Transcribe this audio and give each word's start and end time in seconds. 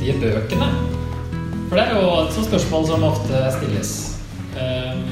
riktige 0.00 0.32
bøkene. 0.32 0.66
For 1.68 1.76
det 1.76 1.82
er 1.84 1.98
jo 1.98 2.12
et 2.22 2.32
sånt 2.32 2.48
spørsmål 2.48 2.86
som 2.88 3.02
ofte 3.04 3.40
stilles. 3.52 3.90
Um, 4.56 5.02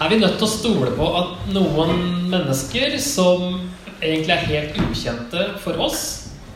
er 0.00 0.10
vi 0.10 0.18
nødt 0.22 0.38
til 0.40 0.46
å 0.46 0.50
stole 0.50 0.92
på 0.96 1.08
at 1.18 1.44
noen 1.52 2.00
mennesker 2.32 2.96
som 3.02 3.60
egentlig 4.00 4.32
er 4.34 4.48
helt 4.48 4.80
ukjente 4.86 5.46
for 5.62 5.78
oss, 5.84 6.02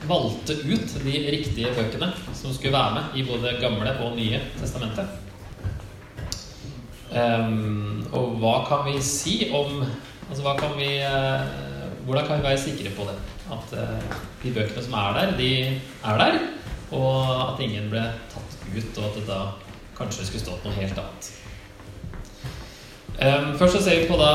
valgte 0.09 0.57
ut 0.65 0.97
de 1.05 1.21
riktige 1.29 1.75
bøkene 1.77 2.09
som 2.33 2.55
skulle 2.55 2.73
være 2.73 2.97
med 2.97 3.21
i 3.21 3.27
både 3.29 3.59
Gamle 3.61 3.93
og 4.07 4.17
Nye 4.17 4.41
testamentet? 4.57 5.13
Um, 7.13 8.07
og 8.13 8.39
hva 8.41 8.59
kan 8.69 8.87
vi 8.89 8.99
si 9.01 9.41
om 9.53 9.81
Altså 10.29 10.43
hva 10.45 10.53
kan 10.59 10.75
vi 10.77 10.91
uh, 11.01 11.41
Hvordan 12.05 12.27
kan 12.27 12.37
vi 12.37 12.45
være 12.45 12.61
sikre 12.61 12.91
på 12.93 13.07
det? 13.09 13.15
At 13.49 13.73
uh, 13.81 14.19
de 14.43 14.53
bøkene 14.53 14.85
som 14.85 14.97
er 15.01 15.17
der, 15.17 15.31
de 15.39 15.53
er 16.05 16.21
der, 16.21 16.37
og 16.95 17.33
at 17.53 17.61
ingen 17.65 17.91
ble 17.93 18.05
tatt 18.33 18.55
ut, 18.69 18.99
og 18.99 19.05
at 19.09 19.19
det 19.19 19.27
da 19.29 19.41
kanskje 19.99 20.29
skulle 20.29 20.45
stått 20.45 20.65
noe 20.65 20.79
helt 20.79 20.99
annet. 21.01 21.31
Um, 23.19 23.51
først 23.59 23.75
så 23.75 23.83
ser 23.83 24.03
vi 24.03 24.11
på 24.11 24.19
da 24.21 24.33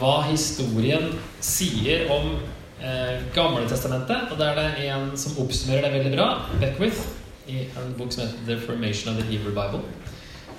hva 0.00 0.18
historien 0.28 1.14
sier 1.40 2.10
om 2.12 2.34
eh, 2.82 3.22
Gamletestamentet. 3.34 4.28
Og 4.28 4.36
der 4.40 4.52
er 4.52 4.76
det 4.76 4.90
en 4.90 5.14
som 5.16 5.38
oppsummerer 5.40 5.86
det 5.86 5.94
veldig 5.96 6.12
bra, 6.12 6.28
Beckwith, 6.60 7.06
i 7.48 7.64
en 7.80 7.94
bok 7.96 8.12
som 8.12 8.26
heter 8.26 8.44
The 8.44 8.58
Formation 8.60 9.14
of 9.14 9.22
the 9.22 9.24
Hebrew 9.30 9.54
Bible. 9.56 9.80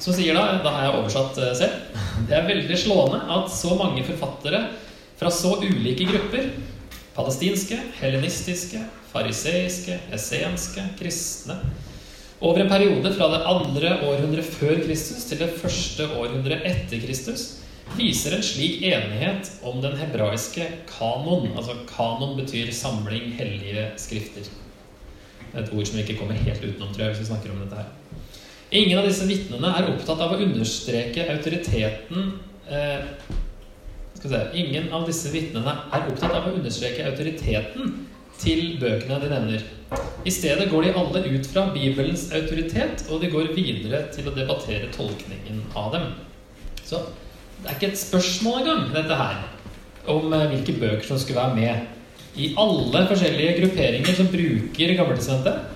Som 0.01 0.15
sier 0.15 0.33
da, 0.33 0.57
da 0.63 0.73
har 0.73 0.87
jeg 0.87 0.97
oversatt 0.97 1.39
eh, 1.43 1.53
selv, 1.59 2.03
det 2.25 2.37
er 2.39 2.49
veldig 2.49 2.81
slående 2.81 3.21
at 3.37 3.53
så 3.53 3.77
mange 3.77 4.05
forfattere 4.07 4.65
fra 5.19 5.29
så 5.33 5.57
ulike 5.61 6.07
grupper 6.09 6.49
palestinske, 7.19 7.75
helenistiske, 7.99 8.79
fariseiske, 9.13 9.99
essenske, 10.15 10.83
kristne 10.99 11.57
over 12.39 12.61
en 12.61 12.69
periode 12.71 13.11
fra 13.17 13.27
det 13.33 13.39
andre 13.51 13.95
århundret 14.07 14.47
før 14.47 14.77
Kristus 14.85 15.25
til 15.27 15.41
det 15.41 15.49
første 15.59 16.05
århundret 16.15 16.63
etter 16.67 17.01
Kristus 17.03 17.47
viser 17.97 18.35
en 18.37 18.45
slik 18.45 18.83
enighet 18.85 19.49
om 19.65 19.81
den 19.83 19.97
hebraiske 19.99 20.67
kanon. 20.87 21.49
Altså 21.57 21.75
kanon 21.89 22.37
betyr 22.37 22.71
samling 22.71 23.33
hellige 23.35 23.89
skrifter. 23.99 24.47
Et 25.49 25.73
ord 25.73 25.85
som 25.85 25.97
vi 25.97 26.05
ikke 26.05 26.19
kommer 26.19 26.37
helt 26.37 26.63
utenom, 26.63 26.93
tror 26.93 27.03
jeg, 27.03 27.15
hvis 27.15 27.23
vi 27.25 27.31
snakker 27.31 27.51
om 27.51 27.63
dette 27.63 27.81
her. 27.81 27.89
Ingen 28.71 29.01
av 29.01 29.07
disse 29.09 29.25
vitnene 29.25 29.71
er 29.75 29.89
opptatt 29.89 30.21
av 30.21 30.35
å 30.35 30.41
understreke 30.45 31.25
autoriteten 31.33 32.35
eh, 32.69 33.01
Ingen 34.19 34.89
av 34.91 35.05
disse 35.07 35.31
vitnene 35.31 35.73
er 35.95 36.09
opptatt 36.11 36.33
av 36.35 36.49
å 36.49 36.53
understreke 36.57 37.05
autoriteten 37.07 37.93
til 38.39 38.77
bøkene 38.81 39.19
de 39.21 39.29
nevner. 39.31 39.67
I 40.25 40.31
stedet 40.33 40.69
går 40.71 40.85
de 40.85 40.95
alle 41.01 41.23
ut 41.33 41.47
fra 41.49 41.65
Bibelens 41.73 42.27
autoritet, 42.35 43.05
og 43.09 43.23
de 43.23 43.31
går 43.31 43.53
videre 43.55 44.03
til 44.13 44.29
å 44.29 44.35
debattere 44.35 44.91
tolkningen 44.93 45.63
av 45.77 45.93
dem. 45.95 46.11
Så 46.83 47.01
det 47.59 47.69
er 47.69 47.77
ikke 47.77 47.91
et 47.91 48.01
spørsmål 48.01 48.61
engang, 48.61 48.85
dette 48.93 49.17
her, 49.19 49.41
om 50.09 50.33
eh, 50.33 50.45
hvilke 50.53 50.77
bøker 50.79 51.07
som 51.07 51.19
skulle 51.19 51.41
være 51.41 51.57
med. 51.57 51.95
I 52.39 52.53
alle 52.61 53.03
forskjellige 53.09 53.57
grupperinger 53.59 54.15
som 54.15 54.29
bruker 54.31 54.95
Gammeltestamentet, 54.95 55.75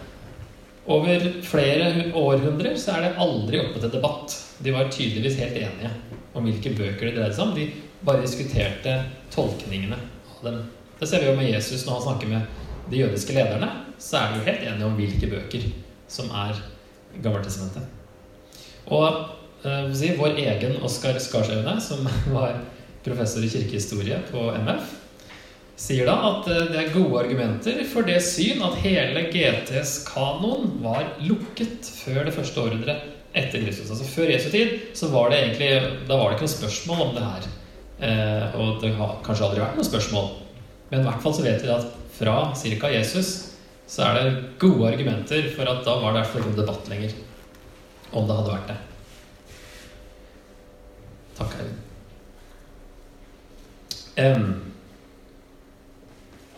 over 0.83 1.29
flere 1.47 2.11
århundrer, 2.19 2.75
så 2.75 2.97
er 2.97 3.05
det 3.05 3.19
aldri 3.23 3.59
oppe 3.63 3.79
til 3.79 3.91
debatt. 3.93 4.35
De 4.63 4.73
var 4.75 4.91
tydeligvis 4.91 5.39
helt 5.39 5.55
enige 5.61 5.91
om 6.35 6.43
hvilke 6.43 6.73
bøker 6.75 7.07
det 7.07 7.15
dreide 7.15 7.35
seg 7.37 7.45
om. 7.45 7.53
De 7.55 7.69
bare 8.03 8.23
diskuterte 8.25 8.97
tolkningene 9.31 9.99
av 10.35 10.47
dem. 10.49 10.63
Det 11.03 11.11
ser 11.11 11.25
vi 11.25 11.31
jo 11.33 11.35
med 11.35 11.51
Jesus 11.51 11.83
når 11.83 11.99
han 11.99 12.05
snakker 12.07 12.31
med 12.31 12.87
de 12.87 13.03
jødiske 13.03 13.35
lederne. 13.35 13.67
Så 13.99 14.21
er 14.21 14.31
de 14.31 14.39
jo 14.39 14.47
helt 14.47 14.67
enige 14.71 14.87
om 14.87 14.95
hvilke 14.95 15.31
bøker 15.35 15.69
som 16.07 16.31
er 16.31 16.63
Gammeltestamentet. 17.19 17.83
Og 18.87 19.33
Eh, 19.63 19.93
si, 19.95 20.11
vår 20.17 20.35
egen 20.37 20.81
Oskar 20.83 21.19
Skarsaune, 21.19 21.81
som 21.81 22.03
var 22.35 22.59
professor 23.03 23.43
i 23.43 23.49
kirkehistorie 23.49 24.19
på 24.31 24.49
MF, 24.59 24.91
sier 25.79 26.07
da 26.07 26.17
at 26.29 26.49
eh, 26.51 26.65
det 26.71 26.81
er 26.81 26.91
gode 26.95 27.21
argumenter 27.23 27.79
for 27.87 28.07
det 28.07 28.19
syn 28.25 28.63
at 28.67 28.81
hele 28.83 29.25
GTs 29.31 30.01
kanon 30.09 30.67
var 30.83 31.13
lukket 31.23 31.87
før 32.03 32.27
det 32.27 32.35
første 32.35 32.59
århundret 32.59 33.09
etter 33.33 33.63
Kristus. 33.63 33.89
Altså 33.89 34.07
Før 34.11 34.35
Jesu 34.35 34.49
tid 34.51 34.75
så 34.99 35.09
var 35.15 35.31
det 35.31 35.39
egentlig 35.39 35.71
da 36.09 36.19
var 36.19 36.29
det 36.29 36.37
ikke 36.37 36.49
noe 36.49 36.57
spørsmål 36.57 37.05
om 37.07 37.15
det 37.15 37.27
her. 37.29 37.51
Eh, 38.03 38.59
og 38.59 38.83
det 38.83 38.93
har 38.99 39.19
kanskje 39.23 39.47
aldri 39.47 39.63
vært 39.63 39.79
noe 39.79 39.87
spørsmål. 39.87 40.31
Men 40.89 41.01
i 41.01 41.07
hvert 41.07 41.21
fall 41.23 41.35
så 41.35 41.45
vet 41.45 41.63
vi 41.63 41.71
at 41.73 41.87
fra 42.13 42.37
ca. 42.55 42.89
Jesus 42.93 43.31
så 43.89 44.07
er 44.07 44.17
det 44.17 44.43
gode 44.61 44.93
argumenter 44.93 45.49
for 45.53 45.69
at 45.69 45.83
da 45.85 45.95
var 46.01 46.13
det 46.15 46.23
i 46.23 46.25
hvert 46.25 46.57
debatt 46.57 46.89
lenger 46.91 47.15
om 48.13 48.27
det 48.27 48.37
hadde 48.37 48.53
vært 48.53 48.69
det. 48.71 48.77
Takk, 51.37 51.55
Eivind. 51.57 51.79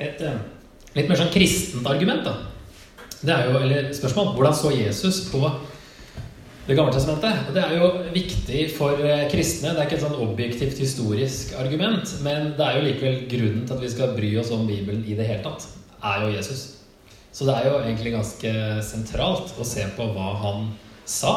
Et 0.05 0.19
litt 0.95 1.07
mer 1.07 1.19
sånn 1.19 1.31
kristent 1.31 1.87
argument, 1.87 2.25
da. 2.27 2.35
Det 3.25 3.31
er 3.31 3.47
jo, 3.47 3.59
eller 3.63 3.87
spørsmål 3.95 4.33
Hvordan 4.35 4.57
så 4.57 4.71
Jesus 4.75 5.23
på 5.31 5.39
Det 6.65 6.73
gamle 6.73 6.89
testamentet? 6.89 7.51
Det 7.53 7.61
er 7.61 7.75
jo 7.77 7.87
viktig 8.09 8.61
for 8.73 8.97
eh, 9.05 9.27
kristne. 9.29 9.75
Det 9.75 9.83
er 9.83 9.85
ikke 9.85 9.99
et 9.99 10.01
sånn 10.01 10.21
objektivt 10.23 10.79
historisk 10.81 11.51
argument, 11.61 12.09
men 12.25 12.55
det 12.57 12.65
er 12.65 12.79
jo 12.79 12.85
likevel 12.87 13.19
grunnen 13.29 13.67
til 13.67 13.75
at 13.75 13.83
vi 13.83 13.89
skal 13.93 14.15
bry 14.17 14.31
oss 14.41 14.49
om 14.55 14.63
Bibelen 14.65 15.03
i 15.05 15.13
det 15.13 15.27
hele 15.29 15.43
tatt, 15.45 15.67
er 16.01 16.23
jo 16.23 16.31
Jesus. 16.33 16.63
Så 17.29 17.45
det 17.45 17.53
er 17.53 17.67
jo 17.69 17.75
egentlig 17.83 18.15
ganske 18.15 18.53
sentralt 18.87 19.53
å 19.61 19.67
se 19.67 19.85
på 19.93 20.07
hva 20.15 20.31
han 20.41 20.71
sa. 21.05 21.35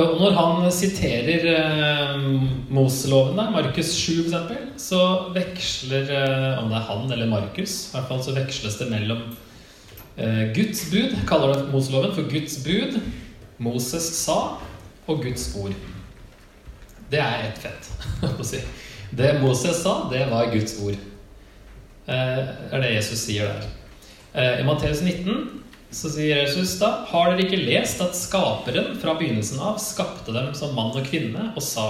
Og 0.00 0.14
når 0.22 0.38
han 0.38 0.64
siterer 0.72 1.44
eh, 1.50 2.24
Moseloven, 2.72 3.42
Markus 3.52 3.92
7 3.98 4.22
f.eks., 4.30 4.86
så 4.86 5.02
veksler 5.34 6.08
eh, 6.16 6.62
Om 6.62 6.72
det 6.72 6.78
er 6.80 6.88
han 6.88 7.12
eller 7.12 7.28
Markus, 7.28 7.76
i 7.90 7.98
hvert 7.98 8.08
fall 8.08 8.24
så 8.24 8.34
veksles 8.40 8.80
det 8.80 8.88
mellom 8.88 9.20
eh, 10.16 10.48
Guds 10.56 10.88
bud, 10.88 11.12
kaller 11.28 11.52
det 11.52 11.68
Moseloven 11.76 12.16
for 12.16 12.32
Guds 12.32 12.56
bud, 12.64 12.96
Moses 13.62 14.06
sa, 14.18 14.58
og 15.06 15.20
Guds 15.22 15.50
ord. 15.60 15.74
Det 17.10 17.20
er 17.20 17.48
ett 17.48 17.60
fett 17.60 17.90
å 18.40 18.46
si. 18.46 18.62
Det 19.14 19.36
Moses 19.42 19.82
sa, 19.84 20.08
det 20.10 20.24
var 20.30 20.50
Guds 20.52 20.78
ord. 20.82 20.96
Det 22.06 22.16
er 22.16 22.82
det 22.82 22.94
Jesus 22.96 23.26
sier 23.26 23.52
der. 23.52 23.68
Eh, 24.34 24.60
I 24.60 24.64
Matteus 24.66 25.00
19 25.04 25.60
så 25.94 26.10
sier 26.10 26.40
Jesus 26.42 26.74
da 26.80 27.04
Har 27.06 27.30
dere 27.30 27.44
ikke 27.46 27.60
lest 27.60 28.00
at 28.02 28.16
Skaperen 28.18 28.96
fra 28.98 29.14
begynnelsen 29.14 29.60
av 29.62 29.78
skapte 29.78 30.34
dem 30.34 30.50
som 30.58 30.74
mann 30.74 30.90
og 30.90 31.06
kvinne, 31.06 31.52
og 31.54 31.62
sa 31.62 31.86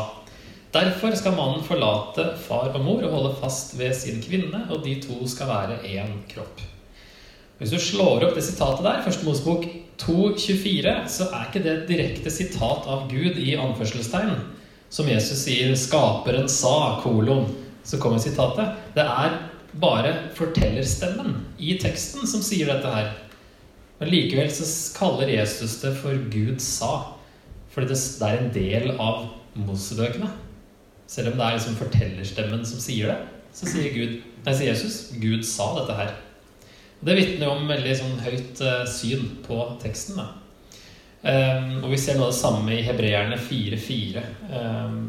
Derfor 0.74 1.14
skal 1.14 1.36
mannen 1.38 1.62
forlate 1.64 2.32
far 2.44 2.72
og 2.74 2.82
mor 2.82 3.04
og 3.06 3.12
holde 3.14 3.34
fast 3.38 3.76
ved 3.78 3.94
sin 3.96 4.18
kvinne, 4.22 4.64
og 4.74 4.82
de 4.84 4.96
to 5.02 5.20
skal 5.30 5.46
være 5.46 5.76
én 5.86 6.16
kropp. 6.32 6.62
Hvis 7.60 7.70
du 7.70 7.78
slår 7.78 8.26
opp 8.26 8.34
det 8.34 8.42
sitatet 8.42 8.82
der, 8.82 9.04
første 9.04 9.22
Mosebok 9.24 9.68
2,24, 10.00 10.94
så 11.08 11.28
er 11.30 11.48
ikke 11.48 11.62
det 11.64 11.72
et 11.72 11.88
direkte 11.88 12.30
sitat 12.32 12.86
av 12.90 13.06
Gud 13.10 13.38
i 13.38 13.54
anførselstegn. 13.56 14.36
Som 14.90 15.08
Jesus 15.08 15.44
sier 15.46 15.74
'Skaperen 15.74 16.48
sa', 16.48 17.00
kolon. 17.02 17.54
Så 17.84 17.98
kommer 17.98 18.18
sitatet. 18.18 18.76
Det 18.94 19.02
er 19.02 19.38
bare 19.80 20.14
fortellerstemmen 20.34 21.34
i 21.58 21.78
teksten 21.78 22.26
som 22.26 22.42
sier 22.42 22.66
dette 22.66 22.90
her. 22.90 23.12
Men 23.98 24.10
likevel 24.10 24.50
så 24.50 24.66
kaller 24.98 25.28
Jesus 25.28 25.80
det 25.82 25.94
for 25.96 26.16
Gud 26.30 26.60
sa. 26.60 27.14
Fordi 27.74 27.88
det, 27.88 28.22
er 28.22 28.38
en 28.38 28.54
del 28.54 28.90
av 28.98 29.28
Mosebøkene. 29.54 30.30
Selv 31.06 31.32
om 31.32 31.38
det 31.38 31.46
er 31.46 31.56
liksom 31.58 31.76
fortellerstemmen 31.76 32.64
som 32.66 32.80
sier 32.80 33.10
det, 33.10 33.18
så 33.54 33.66
sier, 33.70 33.90
Gud, 33.94 34.22
nei, 34.46 34.54
sier 34.54 34.72
Jesus 34.72 35.12
Gud 35.20 35.42
sa 35.46 35.74
dette 35.78 35.98
her. 35.98 36.14
Det 37.04 37.16
vitner 37.18 37.52
om 37.52 37.68
veldig 37.68 37.94
sånn 37.98 38.16
høyt 38.24 38.60
uh, 38.64 38.84
syn 38.88 39.26
på 39.44 39.58
teksten. 39.82 40.20
Um, 41.24 41.82
og 41.82 41.90
vi 41.92 41.98
ser 42.00 42.16
noe 42.16 42.30
av 42.30 42.34
det 42.34 42.40
samme 42.40 42.72
i 42.76 42.84
Hebreerne 42.84 43.36
4.4, 43.40 44.22
um, 44.50 45.00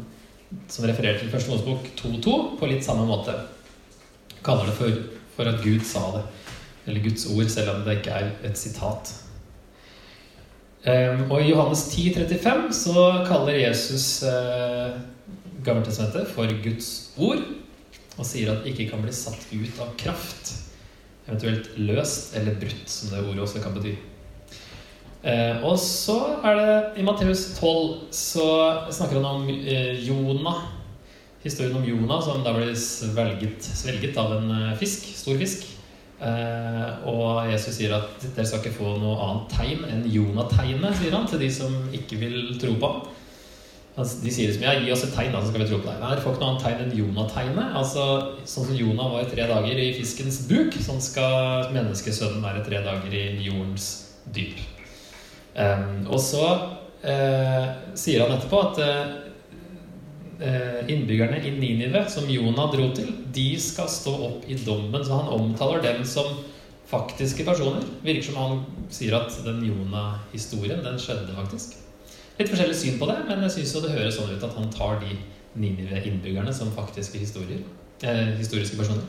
som 0.68 0.88
refererer 0.88 1.20
til 1.20 1.32
første 1.32 1.52
Mosebok 1.52 1.88
2.2 1.98 2.36
på 2.60 2.68
litt 2.70 2.84
samme 2.84 3.06
måte. 3.08 3.36
Kaller 4.44 4.68
det 4.68 4.76
for, 4.76 5.00
for 5.36 5.48
at 5.50 5.64
Gud 5.64 5.84
sa 5.88 6.04
det 6.18 6.26
eller 6.86 7.00
Guds 7.00 7.26
ord, 7.34 7.48
selv 7.50 7.72
om 7.74 7.80
det 7.86 7.98
ikke 7.98 8.14
er 8.14 8.28
et 8.46 8.58
sitat. 8.58 9.10
Ehm, 10.86 11.24
og 11.30 11.40
i 11.42 11.50
Johannes 11.50 11.82
10, 11.90 12.12
35 12.14 12.68
så 12.78 13.06
kaller 13.26 13.58
Jesus 13.58 14.22
eh, 14.22 15.00
Gammeltestamentet 15.66 16.30
for 16.30 16.52
Guds 16.62 16.90
ord, 17.18 17.42
og 18.16 18.28
sier 18.28 18.52
at 18.52 18.62
det 18.62 18.72
ikke 18.72 18.92
kan 18.92 19.02
bli 19.02 19.14
satt 19.14 19.48
ut 19.50 19.82
av 19.82 19.90
kraft, 19.98 20.52
eventuelt 21.26 21.72
løst 21.78 22.36
eller 22.38 22.58
brutt, 22.60 22.88
som 22.90 23.12
det 23.12 23.24
ordet 23.24 23.44
også 23.44 23.62
kan 23.64 23.74
bety. 23.76 23.94
Eh, 25.26 25.62
og 25.66 25.78
så 25.82 26.16
er 26.46 26.58
det 26.60 27.00
i 27.00 27.06
Matteus 27.06 27.48
12 27.58 28.12
så 28.14 28.48
snakker 28.94 29.18
han 29.18 29.26
om 29.26 29.48
eh, 29.50 29.96
Jonah. 30.06 30.66
Historien 31.42 31.78
om 31.78 31.86
Jonah 31.86 32.22
som 32.22 32.44
da 32.46 32.52
blir 32.54 32.74
svelget, 32.78 33.62
svelget 33.62 34.18
av 34.18 34.36
en 34.38 34.54
fisk, 34.78 35.08
stor 35.18 35.38
fisk. 35.40 35.66
Eh, 36.16 37.08
og 37.10 37.50
Jesus 37.50 37.76
sier 37.76 37.92
at 37.92 38.22
dere 38.24 38.46
skal 38.48 38.62
ikke 38.62 38.78
få 38.78 38.94
noe 39.02 39.18
annet 39.20 39.50
tegn 39.52 39.82
enn 39.90 40.06
Jonah-tegnet, 40.08 40.96
sier 40.96 41.12
han 41.12 41.28
til 41.28 41.42
de 41.42 41.50
som 41.52 41.74
ikke 41.96 42.20
vil 42.22 42.38
tro 42.60 42.72
på 42.80 42.92
ham. 42.92 43.02
Altså, 43.96 44.18
de 44.20 44.28
sier 44.32 44.50
liksom 44.50 44.64
ja, 44.66 44.74
gi 44.76 44.90
oss 44.92 45.06
et 45.06 45.14
tegn, 45.16 45.30
da, 45.32 45.38
så 45.40 45.48
skal 45.48 45.62
vi 45.62 45.66
tro 45.70 45.78
på 45.80 45.88
deg. 45.88 46.00
Nei, 46.02 46.10
dere 46.12 46.20
får 46.20 46.34
ikke 46.34 46.42
noe 46.42 46.50
annet 46.52 46.64
tegn 46.66 46.80
enn 46.84 46.96
Jonah-tegnet. 46.98 47.76
Altså, 47.80 48.02
sånn 48.44 48.66
som 48.68 48.76
Jonah 48.76 49.12
var 49.14 49.22
i 49.24 49.30
tre 49.30 49.44
dager 49.48 49.78
i 49.80 49.86
fiskens 49.96 50.42
buk, 50.50 50.76
sånn 50.84 51.00
skal 51.00 51.70
menneskesønnen 51.72 52.44
være 52.44 52.64
tre 52.66 52.82
dager 52.84 53.14
i 53.16 53.22
jordens 53.46 53.86
dyp. 54.36 54.60
Um, 55.56 56.04
og 56.12 56.20
så 56.20 56.42
uh, 56.44 57.64
sier 57.96 58.20
han 58.20 58.34
etterpå 58.34 58.60
at 58.66 58.82
uh, 58.82 59.06
innbyggerne 60.92 61.40
i 61.40 61.54
Ninive, 61.56 62.04
som 62.12 62.28
Jonah 62.28 62.68
dro 62.74 62.90
til, 62.92 63.08
de 63.32 63.48
skal 63.64 63.88
stå 63.88 64.12
opp 64.28 64.44
i 64.44 64.60
dommen. 64.60 65.00
Så 65.00 65.22
han 65.22 65.32
omtaler 65.38 65.80
dem 65.88 66.04
som 66.04 66.28
faktiske 66.92 67.48
personer. 67.48 67.80
Virker 68.04 68.28
som 68.28 68.36
han 68.42 68.60
sier 68.92 69.16
at 69.22 69.32
den 69.48 69.64
Jonah-historien, 69.70 70.84
den 70.84 71.00
skjedde 71.00 71.32
faktisk. 71.40 71.80
Litt 72.36 72.50
forskjellig 72.52 72.76
syn 72.76 72.98
på 73.00 73.08
det, 73.08 73.16
men 73.28 73.44
jeg 73.46 73.54
syns 73.54 73.76
det 73.84 73.94
høres 73.94 74.18
sånn 74.18 74.34
ut 74.34 74.44
at 74.44 74.56
han 74.58 74.72
tar 74.72 75.00
de 75.04 75.16
Ninive-innbyggerne 75.56 76.52
som 76.52 76.72
faktiske 76.76 77.16
historier, 77.16 77.62
eh, 78.04 78.34
historiske 78.36 78.76
personer. 78.76 79.06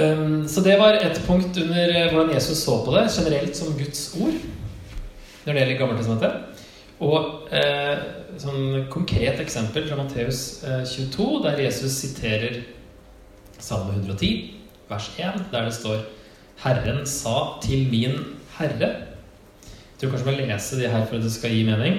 Um, 0.00 0.48
så 0.48 0.62
det 0.64 0.78
var 0.80 0.96
et 0.96 1.18
punkt 1.26 1.58
under 1.60 1.90
eh, 1.92 2.12
hvordan 2.12 2.32
Jesus 2.32 2.62
så 2.64 2.78
på 2.84 2.94
det 2.94 3.10
generelt 3.12 3.56
som 3.56 3.74
Guds 3.76 4.14
ord 4.20 4.38
når 5.44 5.52
det 5.52 5.60
gjelder 5.60 5.78
Gammeltestamentet. 5.78 6.32
Og 7.00 7.48
eh, 7.52 8.86
konkret 8.92 9.40
eksempel 9.40 9.88
fra 9.88 9.98
Matteus 10.00 10.62
eh, 10.64 10.84
22, 10.86 11.28
der 11.44 11.60
Jesus 11.64 11.92
siterer 11.92 12.62
Salme 13.58 13.92
110, 13.92 14.54
vers 14.88 15.10
1, 15.18 15.44
der 15.52 15.64
det 15.64 15.74
står 15.76 16.04
Herren 16.64 17.06
sa 17.06 17.60
til 17.64 17.88
min 17.90 18.16
Herre 18.58 19.09
jeg 20.00 20.08
tror 20.08 20.14
kanskje 20.14 20.30
vi 20.30 20.32
må 20.32 20.48
lese 20.48 20.76
de 20.80 20.88
her 20.88 21.02
for 21.04 21.18
at 21.18 21.24
det 21.26 21.30
skal 21.34 21.52
gi 21.52 21.64
mening. 21.68 21.98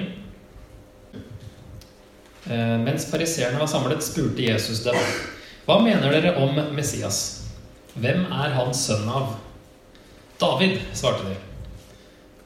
Eh, 2.50 2.74
mens 2.82 3.06
fariseerne 3.06 3.60
var 3.60 3.70
samlet, 3.70 4.02
spurte 4.02 4.42
Jesus 4.42 4.80
dem. 4.82 4.98
Hva 5.68 5.76
mener 5.84 6.10
dere 6.10 6.32
om 6.42 6.58
Messias? 6.74 7.20
Hvem 7.94 8.24
er 8.26 8.56
han 8.56 8.74
sønn 8.74 9.06
av? 9.06 9.36
David, 10.42 10.80
svarte 10.98 11.30
de. 11.30 11.38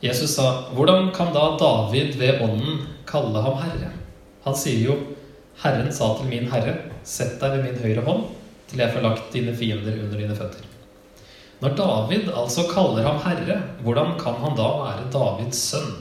Jesus 0.04 0.36
sa, 0.36 0.68
hvordan 0.76 1.08
kan 1.16 1.32
da 1.32 1.48
David 1.56 2.20
ved 2.20 2.44
ånden 2.44 2.84
kalle 3.08 3.40
ham 3.40 3.56
herre? 3.62 3.94
Han 4.44 4.60
sier 4.60 4.90
jo, 4.90 5.00
Herren 5.62 5.88
sa 5.88 6.12
til 6.18 6.28
min 6.28 6.50
herre, 6.52 6.82
sett 7.00 7.40
deg 7.40 7.56
ved 7.56 7.70
min 7.70 7.80
høyre 7.80 8.04
hånd, 8.04 8.26
til 8.68 8.84
jeg 8.84 8.92
får 8.92 9.08
lagt 9.08 9.32
dine 9.32 9.56
fiender 9.56 10.02
under 10.04 10.20
dine 10.20 10.36
føtter. 10.36 10.75
Når 11.62 11.76
David 11.78 12.26
altså 12.36 12.66
kaller 12.68 13.06
ham 13.06 13.22
herre, 13.24 13.60
hvordan 13.84 14.16
kan 14.20 14.36
han 14.42 14.56
da 14.58 14.66
være 14.82 15.06
Davids 15.12 15.60
sønn? 15.70 15.94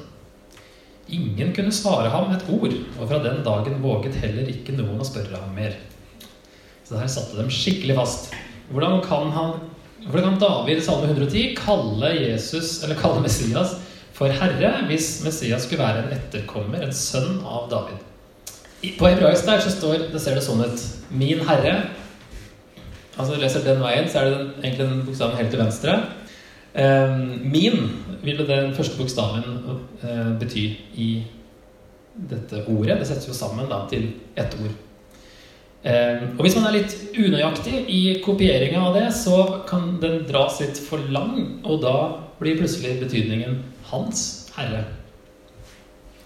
Ingen 1.15 1.53
kunne 1.55 1.71
svare 1.71 2.09
ham 2.11 2.33
et 2.33 2.43
ord, 2.51 2.73
og 2.99 3.07
fra 3.07 3.21
den 3.23 3.43
dagen 3.45 3.79
våget 3.83 4.17
heller 4.19 4.49
ikke 4.51 4.75
noen 4.75 4.99
å 4.99 5.07
spørre 5.07 5.37
ham 5.37 5.53
mer. 5.55 5.77
Så 6.83 6.97
der 6.97 7.07
satte 7.09 7.37
dem 7.37 7.51
skikkelig 7.53 7.95
fast. 7.97 8.33
Hvordan 8.73 8.99
kan, 9.05 9.31
han, 9.31 9.53
hvordan 10.09 10.33
kan 10.33 10.41
David 10.41 10.81
i 10.81 10.85
Salme 10.85 11.07
110 11.13 11.55
kalle 11.59 12.11
Jesus, 12.17 12.81
kalle 12.99 13.23
Messias 13.23 13.77
for 14.15 14.31
herre 14.31 14.73
hvis 14.89 15.21
Messias 15.23 15.67
skulle 15.67 15.85
være 15.85 16.03
en 16.03 16.17
etterkommer, 16.17 16.83
en 16.83 16.93
sønn 16.93 17.39
av 17.45 17.69
David? 17.71 18.01
På 18.99 19.07
hebraisk 19.07 19.47
der 19.47 19.63
så 19.63 19.71
står, 19.71 20.09
det 20.11 20.19
ser 20.21 20.35
det 20.37 20.43
sånn 20.45 20.61
ut 20.61 20.81
Min 21.15 21.39
herre 21.47 21.77
Altså 23.15 23.31
når 23.31 23.37
du 23.37 23.43
leser 23.45 23.65
den 23.65 23.83
veien, 23.83 24.09
så 24.11 24.19
er 24.19 24.29
det 24.29 24.37
den, 24.37 24.49
egentlig 24.63 24.87
den 24.87 25.03
bokstaven 25.07 25.37
helt 25.39 25.53
til 25.53 25.61
venstre. 25.61 25.99
Eh, 26.75 27.19
min 27.43 27.77
vil 28.23 28.41
den 28.47 28.73
første 28.75 28.97
bokstaven 28.99 29.45
eh, 30.03 30.33
bety 30.39 30.65
i 30.99 31.09
dette 32.15 32.63
ordet. 32.67 32.99
Det 32.99 33.07
settes 33.07 33.29
jo 33.29 33.35
sammen 33.37 33.69
da, 33.71 33.85
til 33.91 34.09
ett 34.35 34.57
ord. 34.59 34.75
Eh, 35.85 36.25
og 36.33 36.41
hvis 36.41 36.57
man 36.57 36.67
er 36.67 36.79
litt 36.79 36.95
unøyaktig 37.13 37.83
i 37.93 38.01
kopieringa 38.25 38.81
av 38.87 38.95
det, 38.97 39.07
så 39.15 39.37
kan 39.69 39.95
den 40.01 40.23
dras 40.27 40.59
litt 40.63 40.79
for 40.81 41.03
lang, 41.13 41.61
og 41.63 41.83
da 41.85 41.95
blir 42.39 42.57
plutselig 42.59 42.97
betydningen 43.03 43.61
'hans 43.85 44.51
herre'. 44.57 44.83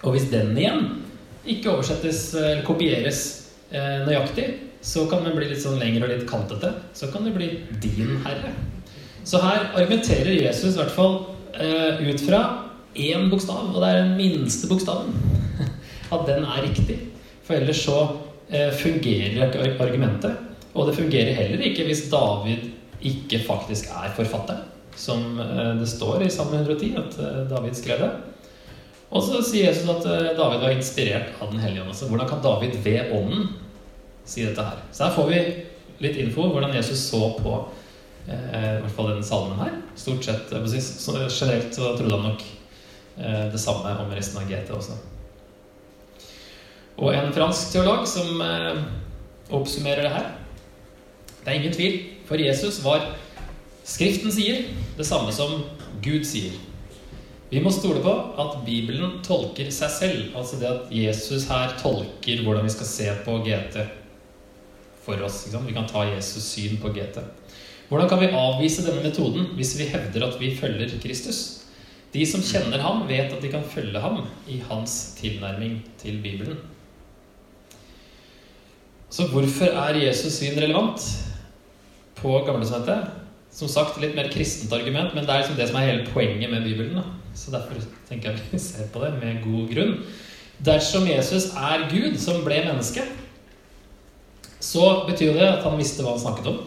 Og 0.01 0.15
hvis 0.15 0.29
den 0.31 0.57
igjen 0.57 0.87
ikke 1.45 1.73
oversettes 1.73 2.33
eller 2.33 2.63
kopieres 2.63 3.51
uh, 3.73 4.07
nøyaktig, 4.07 4.47
så 4.81 5.05
kan 5.11 5.25
den 5.25 5.35
bli 5.35 5.49
litt 5.49 5.61
sånn 5.61 5.79
lengre 5.79 6.07
og 6.07 6.13
litt 6.13 6.27
kantete. 6.29 6.71
Så 6.95 7.09
kan 7.11 7.25
det 7.27 7.35
bli 7.35 7.49
'din 7.81 8.21
herre'. 8.23 8.53
Så 9.23 9.41
her 9.43 9.71
argumenterer 9.75 10.31
Jesus 10.31 10.75
i 10.75 10.79
hvert 10.79 10.95
fall 10.95 11.15
uh, 11.59 11.99
ut 11.99 12.21
fra 12.23 12.39
én 12.95 13.29
bokstav, 13.29 13.75
og 13.75 13.81
det 13.83 13.89
er 13.89 14.01
den 14.03 14.15
minste 14.17 14.67
bokstaven. 14.67 15.13
At 16.13 16.25
den 16.27 16.43
er 16.43 16.63
riktig. 16.63 16.97
For 17.43 17.59
ellers 17.59 17.83
så 17.83 17.99
uh, 18.07 18.71
fungerer 18.71 19.51
ikke 19.51 19.83
argumentet. 19.83 20.37
Og 20.73 20.87
det 20.87 20.95
fungerer 20.95 21.33
heller 21.33 21.61
ikke 21.65 21.83
hvis 21.83 22.07
David 22.09 22.71
ikke 23.01 23.43
faktisk 23.45 23.91
er 23.91 24.11
forfatter, 24.15 24.63
som 24.95 25.39
uh, 25.39 25.75
det 25.79 25.89
står 25.89 26.23
i 26.23 26.31
Salme 26.31 26.63
110 26.63 26.95
at 26.97 27.49
David 27.51 27.75
skrev 27.75 27.99
det. 27.99 28.11
Og 29.09 29.23
så 29.25 29.41
sier 29.41 29.67
Jesus 29.67 29.89
at 29.89 30.05
David 30.37 30.61
var 30.61 30.69
inspirert 30.69 31.33
av 31.41 31.49
Den 31.51 31.59
hellige 31.59 31.81
ånd. 31.81 31.97
Hvordan 32.09 32.29
kan 32.29 32.43
David 32.43 32.75
ved 32.85 33.09
ånden 33.11 33.47
si 34.29 34.45
dette 34.45 34.63
her. 34.65 34.81
Så 34.93 35.07
her 35.07 35.15
får 35.17 35.29
vi 35.31 35.41
litt 36.03 36.19
info 36.21 36.47
hvordan 36.53 36.75
Jesus 36.77 37.01
så 37.09 37.21
på 37.39 37.53
eh, 38.29 38.77
i 38.77 38.81
hvert 38.83 38.95
fall 38.95 39.11
denne 39.11 39.25
salmen 39.25 39.59
her. 39.59 39.77
Stort 39.99 40.25
sett, 40.25 40.51
så 40.51 41.15
Generelt 41.17 41.75
så 41.75 41.93
trodde 41.97 42.15
han 42.15 42.27
nok 42.31 42.45
eh, 43.17 43.45
det 43.53 43.61
samme 43.61 43.95
om 44.03 44.13
resten 44.15 44.41
av 44.41 44.49
GT 44.49 44.73
også. 44.75 44.97
Og 46.99 47.15
en 47.15 47.33
fransk 47.35 47.73
teolog 47.73 48.05
som 48.09 48.41
eh, 48.43 48.83
oppsummerer 49.55 50.05
det 50.05 50.13
her. 50.13 50.31
Det 51.39 51.51
er 51.51 51.59
ingen 51.61 51.75
tvil, 51.75 51.99
for 52.29 52.41
Jesus 52.41 52.83
var 52.85 53.09
Skriften 53.89 54.29
sier 54.29 54.67
det 54.99 55.05
samme 55.07 55.31
som 55.33 55.63
Gud 56.03 56.27
sier. 56.27 56.53
Vi 57.49 57.61
må 57.63 57.71
stole 57.73 58.03
på 58.03 58.11
at 58.37 58.59
Bibelen 58.61 59.15
tolker 59.25 59.71
seg 59.73 59.89
selv. 59.89 60.19
Altså 60.37 60.59
det 60.61 60.67
at 60.69 60.91
Jesus 60.93 61.47
her 61.49 61.73
tolker 61.79 62.43
hvordan 62.45 62.67
vi 62.67 62.73
skal 62.75 62.89
se 62.91 63.07
på 63.25 63.39
GT 63.47 63.79
for 65.05 65.21
oss. 65.23 65.45
Vi 65.53 65.73
kan 65.73 65.87
ta 65.87 66.05
Jesus' 66.05 66.47
syn 66.53 66.77
på 66.81 66.91
GT. 66.95 67.23
Hvordan 67.89 68.09
kan 68.09 68.19
vi 68.21 68.33
avvise 68.37 68.85
denne 68.85 69.01
metoden 69.03 69.53
hvis 69.57 69.73
vi 69.79 69.89
hevder 69.89 70.27
at 70.27 70.37
vi 70.41 70.55
følger 70.55 70.91
Kristus? 71.01 71.39
De 72.13 72.25
som 72.25 72.41
kjenner 72.41 72.81
ham, 72.81 73.03
vet 73.09 73.33
at 73.33 73.41
de 73.41 73.51
kan 73.51 73.65
følge 73.65 74.01
ham 74.01 74.23
i 74.49 74.59
hans 74.69 75.15
tilnærming 75.19 75.79
til 76.01 76.21
Bibelen. 76.23 76.57
Så 79.09 79.27
hvorfor 79.27 79.65
er 79.65 79.97
Jesus' 79.97 80.37
syn 80.37 80.57
relevant 80.61 81.01
på 82.15 82.43
Gamletestamentet? 82.45 83.09
Som 83.51 83.67
sagt, 83.67 83.97
litt 84.01 84.13
mer 84.15 84.29
kristent 84.29 84.73
argument, 84.73 85.15
men 85.15 85.25
det 85.25 85.33
er 85.33 85.41
liksom 85.41 85.57
det 85.57 85.67
som 85.69 85.79
er 85.79 85.87
hele 85.87 86.09
poenget 86.13 86.51
med 86.51 86.65
Bibelen. 86.65 86.99
Da. 86.99 87.03
Så 87.33 87.51
derfor 87.51 87.81
tenker 88.09 88.31
jeg 88.31 88.51
vi 88.51 88.59
ser 88.69 88.89
på 88.93 89.01
det 89.05 89.15
med 89.17 89.41
god 89.45 89.73
grunn. 89.73 89.95
Dersom 90.65 91.07
Jesus 91.09 91.49
er 91.57 91.87
Gud 91.89 92.17
som 92.21 92.43
ble 92.45 92.61
menneske, 92.67 93.05
så 94.59 94.85
betyr 95.07 95.37
det 95.37 95.47
at 95.47 95.63
han 95.63 95.77
visste 95.79 96.03
hva 96.03 96.15
han 96.15 96.21
snakket 96.21 96.49
om. 96.51 96.59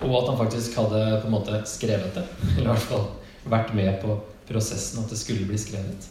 Og 0.00 0.14
at 0.16 0.30
han 0.30 0.38
faktisk 0.40 0.78
hadde 0.80 1.02
på 1.20 1.28
en 1.28 1.34
måte 1.34 1.60
skrevet 1.68 2.16
det. 2.16 2.24
Eller 2.54 2.64
i 2.64 2.70
hvert 2.72 2.88
fall 2.88 3.06
vært 3.50 3.74
med 3.76 3.92
på 4.02 4.16
prosessen 4.48 5.02
at 5.02 5.12
det 5.12 5.20
skulle 5.20 5.46
bli 5.48 5.60
skrevet. 5.60 6.08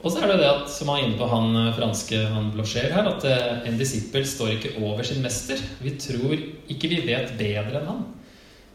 Og 0.00 0.12
så 0.12 0.22
er 0.22 0.30
det 0.30 0.38
det 0.40 0.48
at, 0.48 0.70
som 0.72 0.88
han 0.88 1.02
er 1.02 1.06
inne 1.08 1.18
på 1.20 1.28
han 1.28 1.56
eh, 1.60 1.74
franske 1.76 2.22
han 2.32 2.48
Blochet 2.54 2.88
her, 2.94 3.08
at 3.10 3.26
eh, 3.28 3.66
en 3.68 3.76
disippel 3.76 4.24
står 4.26 4.54
ikke 4.54 4.72
over 4.80 5.04
sin 5.04 5.20
mester. 5.24 5.60
Vi 5.84 5.92
tror 6.00 6.32
ikke 6.72 6.88
vi 6.88 7.02
vet 7.04 7.34
bedre 7.36 7.82
enn 7.82 7.90
han. 7.90 8.02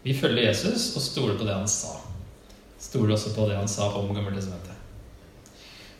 Vi 0.06 0.14
følger 0.14 0.46
Jesus 0.46 0.92
og 0.94 1.02
stoler 1.02 1.34
på 1.34 1.48
det 1.48 1.56
han 1.56 1.66
sa. 1.70 1.96
Stoler 2.78 3.16
også 3.16 3.34
på 3.34 3.48
det 3.50 3.58
han 3.58 3.70
sa 3.70 3.90
om 3.98 4.12
Gammeltestamentet. 4.14 4.75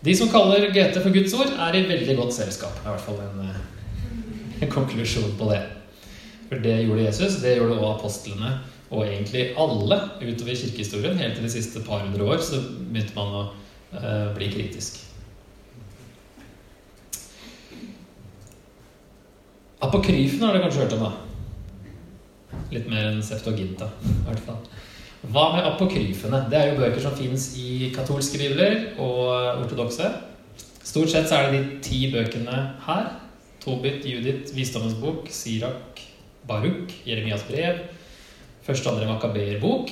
De 0.07 0.15
som 0.15 0.29
kaller 0.31 0.69
GT 0.71 1.01
for 1.03 1.11
Guds 1.11 1.33
ord, 1.35 1.51
er 1.51 1.75
i 1.75 1.87
veldig 1.89 2.15
godt 2.21 2.35
selskap. 2.37 2.77
Det 2.79 2.85
er 2.85 2.93
i 2.93 2.95
hvert 2.95 3.07
fall 3.09 3.23
en, 3.25 3.41
eh, 3.49 4.63
en 4.63 4.71
konklusjon 4.71 5.33
på 5.39 5.51
det. 5.51 5.63
For 6.49 6.63
det 6.63 6.77
gjorde 6.85 7.09
Jesus, 7.09 7.41
det 7.43 7.57
gjorde 7.57 7.75
også 7.75 7.95
apostlene. 7.97 8.53
Og 8.91 9.03
egentlig 9.03 9.49
alle 9.59 9.99
utover 10.23 10.55
kirkehistorien. 10.55 11.19
Helt 11.19 11.35
til 11.35 11.45
de 11.45 11.51
siste 11.51 11.83
par 11.83 12.05
hundre 12.05 12.23
år 12.23 12.39
så 12.39 12.61
begynte 12.63 13.17
man 13.17 13.35
å 13.35 13.43
uh, 13.99 14.31
bli 14.37 14.47
kritisk. 14.53 15.01
Apokryfen 19.83 20.47
har 20.47 20.55
dere 20.55 20.63
kanskje 20.63 20.85
hørt 20.85 20.95
om, 21.01 21.03
da? 21.03 22.61
Litt 22.71 22.87
mer 22.91 23.11
enn 23.11 23.25
Septoginta, 23.27 23.91
i 24.07 24.23
hvert 24.29 24.47
fall. 24.47 24.63
Hva 25.33 25.47
med 25.57 25.67
apokryfene? 25.67 26.45
Det 26.51 26.59
er 26.59 26.71
jo 26.71 26.81
bøker 26.81 27.03
som 27.03 27.15
fins 27.19 27.49
i 27.59 27.91
katolske 27.95 28.39
bibler 28.39 28.77
og 29.03 29.63
ortodokse. 29.65 30.11
Stort 30.87 31.11
sett 31.11 31.27
så 31.27 31.41
er 31.41 31.51
det 31.51 31.59
de 31.59 31.79
ti 31.83 32.05
bøkene 32.13 32.59
her. 32.87 33.09
Tobit, 33.65 34.05
Judith, 34.07 34.55
Visdommens 34.55 34.95
bok, 35.01 35.27
Sirak, 35.35 36.03
Baruk, 36.47 36.93
Jeremias 37.07 37.43
brev, 37.49 37.81
første 38.63 38.93
andre 38.93 39.09
Makabeer-bok. 39.11 39.91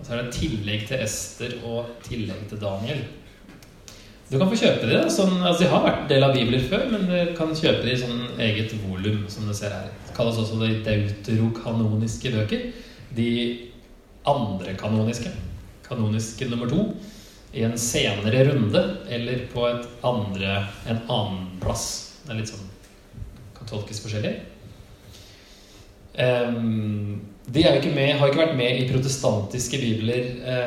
Og 0.00 0.06
så 0.06 0.14
er 0.16 0.22
det 0.22 0.36
tillegg 0.38 0.86
til 0.88 1.02
Ester 1.04 1.58
og 1.68 1.90
tillegg 2.06 2.46
til 2.48 2.62
Daniel. 2.62 3.02
Du 4.30 4.38
kan 4.38 4.48
få 4.48 4.56
kjøpe 4.56 4.88
det. 4.88 5.00
Sånn, 5.12 5.40
altså 5.42 5.66
De 5.66 5.72
har 5.72 5.84
vært 5.84 6.04
del 6.08 6.24
av 6.24 6.32
bibler 6.32 6.62
før, 6.70 6.86
men 6.92 7.08
du 7.10 7.34
kan 7.36 7.50
kjøpe 7.52 7.82
det 7.84 7.98
i 7.98 8.00
sånn 8.00 8.28
eget 8.40 8.72
volum, 8.80 9.26
som 9.28 9.44
du 9.44 9.52
ser 9.56 9.74
her. 9.74 9.90
Det 10.06 10.14
kalles 10.16 10.38
også 10.40 10.60
de 10.62 10.78
deuterokanoniske 10.86 12.32
bøker. 12.38 12.70
De 13.18 13.32
andre 14.28 14.74
kanoniske. 14.78 15.30
Kanoniske 15.86 16.48
nummer 16.48 16.70
to. 16.70 16.84
I 17.52 17.64
en 17.66 17.78
senere 17.78 18.44
runde, 18.46 18.82
eller 19.10 19.46
på 19.52 19.64
et 19.66 19.88
andre, 20.06 20.66
en 20.86 21.00
annen 21.10 21.48
plass. 21.62 21.86
Det 22.24 22.34
er 22.34 22.42
litt 22.42 22.52
sånn 22.52 22.68
Kan 23.56 23.68
tolkes 23.68 23.98
forskjellig. 24.04 24.36
Um, 26.20 27.20
de 27.46 27.62
ikke 27.64 27.92
med, 27.94 28.16
har 28.18 28.30
ikke 28.30 28.42
vært 28.42 28.58
med 28.58 28.80
i 28.80 28.86
protestantiske 28.90 29.78
bibler 29.78 30.24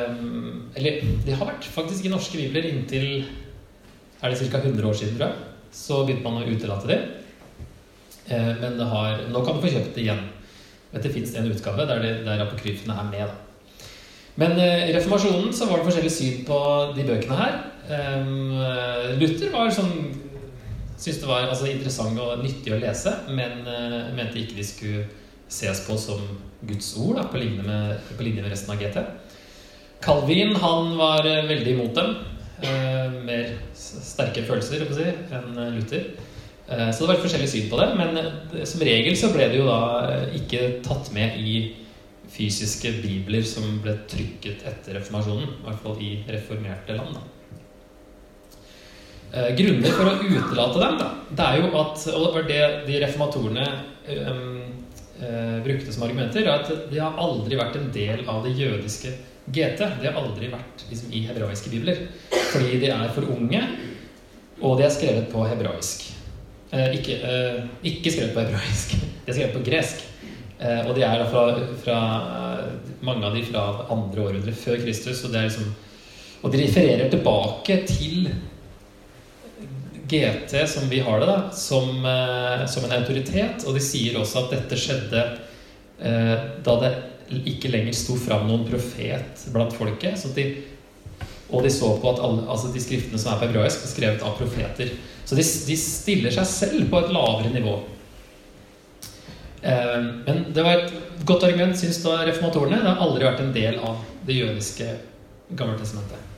um, 0.08 0.70
Eller 0.74 1.02
de 1.26 1.34
har 1.36 1.50
vært 1.50 1.66
faktisk 1.68 2.06
i 2.08 2.12
norske 2.12 2.40
bibler 2.40 2.64
inntil 2.70 3.26
er 4.24 4.32
det 4.32 4.48
ca. 4.48 4.58
100 4.62 4.88
år 4.88 4.96
siden, 4.96 5.18
tror 5.18 5.28
jeg. 5.28 5.52
Så 5.74 5.98
begynte 6.04 6.24
man 6.24 6.40
å 6.40 6.48
utelate 6.48 6.88
det. 6.88 6.98
Uh, 8.28 8.52
men 8.60 8.78
det 8.80 8.88
har, 8.88 9.24
nå 9.30 9.44
kan 9.44 9.56
du 9.56 9.64
få 9.64 9.72
kjøpt 9.72 9.96
det 9.96 10.06
igjen. 10.06 10.22
Det 10.94 11.12
fins 11.12 11.34
en 11.36 11.50
utgave 11.50 11.88
der, 11.90 12.00
det, 12.00 12.12
der 12.24 12.44
apokryfene 12.46 12.96
er 13.00 13.10
med. 13.10 13.26
Da. 13.28 13.43
Men 14.40 14.56
eh, 14.58 14.88
i 14.88 14.94
reformasjonen 14.96 15.52
så 15.54 15.68
var 15.70 15.80
det 15.80 15.88
forskjellig 15.88 16.12
syn 16.12 16.44
på 16.48 16.58
de 16.96 17.06
bøkene 17.06 17.38
her. 17.38 17.58
Eh, 17.94 19.12
Luther 19.20 19.52
var 19.54 19.74
sånn 19.74 19.94
syntes 20.94 21.20
det 21.20 21.28
var 21.28 21.46
altså, 21.46 21.68
interessant 21.68 22.18
og 22.22 22.40
nyttig 22.40 22.72
å 22.72 22.80
lese, 22.80 23.12
men 23.34 23.64
mente 24.14 24.38
ikke 24.40 24.56
de 24.56 24.64
skulle 24.64 25.02
ses 25.50 25.82
på 25.84 25.96
som 26.00 26.22
Guds 26.64 26.94
ord, 26.96 27.18
da, 27.18 27.26
på, 27.28 27.40
linje 27.42 27.64
med, 27.66 27.98
på 28.14 28.24
linje 28.24 28.44
med 28.44 28.54
resten 28.54 28.72
av 28.72 28.80
GT. 28.80 29.02
Calvin 30.04 30.54
han 30.62 30.94
var 30.96 31.26
veldig 31.26 31.74
imot 31.74 31.98
dem. 31.98 32.14
Eh, 32.62 33.16
mer 33.26 33.56
sterke 33.74 34.44
følelser 34.46 34.84
si, 34.94 35.08
enn 35.34 35.58
Luther. 35.74 36.06
Eh, 36.68 36.90
så 36.90 37.02
det 37.02 37.08
var 37.08 37.16
et 37.18 37.24
forskjellig 37.24 37.48
syn 37.50 37.70
på 37.70 37.80
det. 37.80 37.88
Men 37.98 38.20
eh, 38.20 38.62
som 38.68 38.84
regel 38.86 39.16
så 39.18 39.32
ble 39.34 39.48
det 39.50 39.60
jo 39.60 39.68
da 39.68 39.80
ikke 40.36 40.78
tatt 40.84 41.10
med 41.16 41.40
i 41.40 41.56
fysiske 42.34 42.90
bibler 43.02 43.44
som 43.46 43.78
ble 43.82 43.94
trykket 44.10 44.64
etter 44.66 44.98
reformasjonen. 44.98 45.48
I 45.60 45.68
hvert 45.68 45.82
fall 45.84 46.02
i 46.02 46.10
reformerte 46.28 46.98
land. 46.98 47.18
da. 47.18 47.30
Grunner 49.58 49.90
for 49.90 50.06
å 50.06 50.18
utelate 50.22 50.78
dem, 50.78 50.98
da, 51.00 51.08
det 51.34 51.44
er 51.44 51.56
jo 51.58 51.70
at 51.80 52.04
Og 52.12 52.20
det 52.22 52.34
var 52.36 52.44
det 52.46 52.60
de 52.86 52.98
reformatorene 53.02 53.64
um, 54.30 54.60
uh, 55.18 55.56
brukte 55.64 55.90
som 55.90 56.04
argumenter, 56.06 56.46
at 56.52 56.70
de 56.90 57.00
har 57.02 57.18
aldri 57.18 57.58
vært 57.58 57.80
en 57.80 57.88
del 57.96 58.22
av 58.30 58.44
det 58.46 58.54
jødiske 58.54 59.10
GT. 59.46 59.80
De 60.00 60.08
har 60.08 60.18
aldri 60.20 60.48
vært 60.52 60.86
liksom, 60.88 61.10
i 61.12 61.24
hebraiske 61.28 61.72
bibler 61.72 62.06
fordi 62.54 62.78
de 62.78 62.90
er 62.94 63.10
for 63.10 63.26
unge, 63.34 63.60
og 64.62 64.78
de 64.78 64.86
er 64.86 64.92
skrevet 64.94 65.26
på 65.32 65.42
hebraisk. 65.48 66.06
Eh, 66.70 66.94
ikke, 67.00 67.16
eh, 67.18 67.64
ikke, 67.90 68.12
skrevet 68.12 68.34
på 68.34 68.44
hebraisk, 68.44 68.94
de 69.24 69.32
er 69.32 69.36
skrevet 69.36 69.56
på 69.56 69.64
gresk. 69.66 70.04
Eh, 70.64 70.80
og 70.88 70.94
de 70.96 71.04
er 71.04 71.20
da 71.20 71.28
fra, 71.28 71.44
fra, 71.84 71.98
mange 73.04 73.26
av 73.28 73.36
de 73.36 73.44
fra 73.44 73.64
andre 73.92 74.28
århundre 74.28 74.56
før 74.56 74.80
Kristus. 74.80 75.22
Og, 75.26 75.36
liksom, 75.36 75.70
og, 76.40 76.50
de 76.52 76.62
refererer 76.62 77.10
tilbake 77.12 77.82
til 77.88 78.30
GT, 80.08 80.54
som 80.68 80.88
vi 80.88 81.02
har 81.04 81.20
det, 81.20 81.28
da, 81.28 81.38
som, 81.56 82.04
eh, 82.08 82.66
som 82.70 82.86
en 82.86 82.96
autoritet. 82.96 83.66
Og 83.68 83.76
de 83.76 83.82
sier 83.84 84.16
også 84.20 84.44
at 84.44 84.54
dette 84.56 84.78
skjedde 84.80 85.24
eh, 86.00 86.36
da 86.64 86.78
det 86.84 86.94
ikke 87.48 87.72
lenger 87.72 87.96
sto 87.96 88.16
fram 88.20 88.46
noen 88.48 88.66
profet 88.68 89.46
blant 89.52 89.74
folket. 89.76 90.24
de 90.36 90.48
og 91.54 91.62
de 91.62 91.70
så 91.70 91.90
på 92.00 92.10
at 92.10 92.22
alle, 92.24 92.44
altså 92.50 92.70
de 92.72 92.80
skriftene 92.82 93.18
som 93.20 93.34
er 93.34 93.40
på 93.40 93.46
hebraisk, 93.50 93.84
er 93.84 93.90
skrevet 93.92 94.22
av 94.26 94.32
profeter. 94.38 94.88
Så 95.24 95.36
de, 95.36 95.44
de, 95.68 95.76
stiller 95.78 96.32
seg 96.34 96.48
selv 96.48 96.86
på 96.90 97.00
et 97.00 97.12
lavere 97.14 97.52
nivå. 97.52 97.76
Eh, 99.64 100.04
men 100.26 100.44
det 100.52 100.64
var 100.64 100.82
et 100.82 100.92
godt 101.24 101.46
argument, 101.48 101.78
syns 101.78 102.02
da 102.04 102.20
reformatorene. 102.28 102.82
Det 102.82 102.90
har 102.90 103.02
aldri 103.06 103.24
vært 103.24 103.42
en 103.44 103.54
del 103.56 103.80
av 103.80 104.04
det 104.28 104.38
jødiske 104.42 104.92
Gammeltestamentet. 105.54 106.30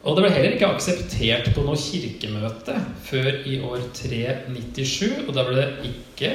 Og 0.00 0.16
det 0.16 0.22
ble 0.24 0.32
heller 0.32 0.54
ikke 0.54 0.68
akseptert 0.72 1.50
på 1.52 1.62
noe 1.64 1.76
kirkemøte 1.76 2.76
før 3.04 3.28
i 3.48 3.58
år 3.64 3.82
397. 3.96 5.26
Og 5.26 5.34
da 5.36 5.44
ble 5.44 5.56
det 5.58 5.90
ikke 5.90 6.30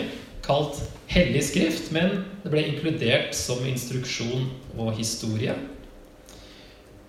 kalt 0.46 0.82
hellig 1.10 1.42
skrift, 1.48 1.90
men 1.96 2.20
det 2.44 2.52
ble 2.54 2.66
inkludert 2.70 3.34
som 3.38 3.64
instruksjon 3.66 4.50
og 4.78 4.94
historie. 5.00 5.56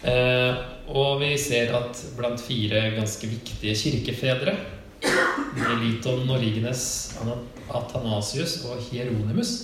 Eh, 0.06 0.64
og 0.92 1.20
vi 1.20 1.34
ser 1.40 1.74
at 1.76 2.00
blant 2.16 2.40
fire 2.40 2.86
ganske 2.96 3.28
viktige 3.28 3.76
kirkefedre, 3.76 4.56
Meliton, 5.56 6.26
Norigenes, 6.28 6.84
Athanasius 7.72 8.60
og 8.68 8.78
Hieronymus 8.88 9.56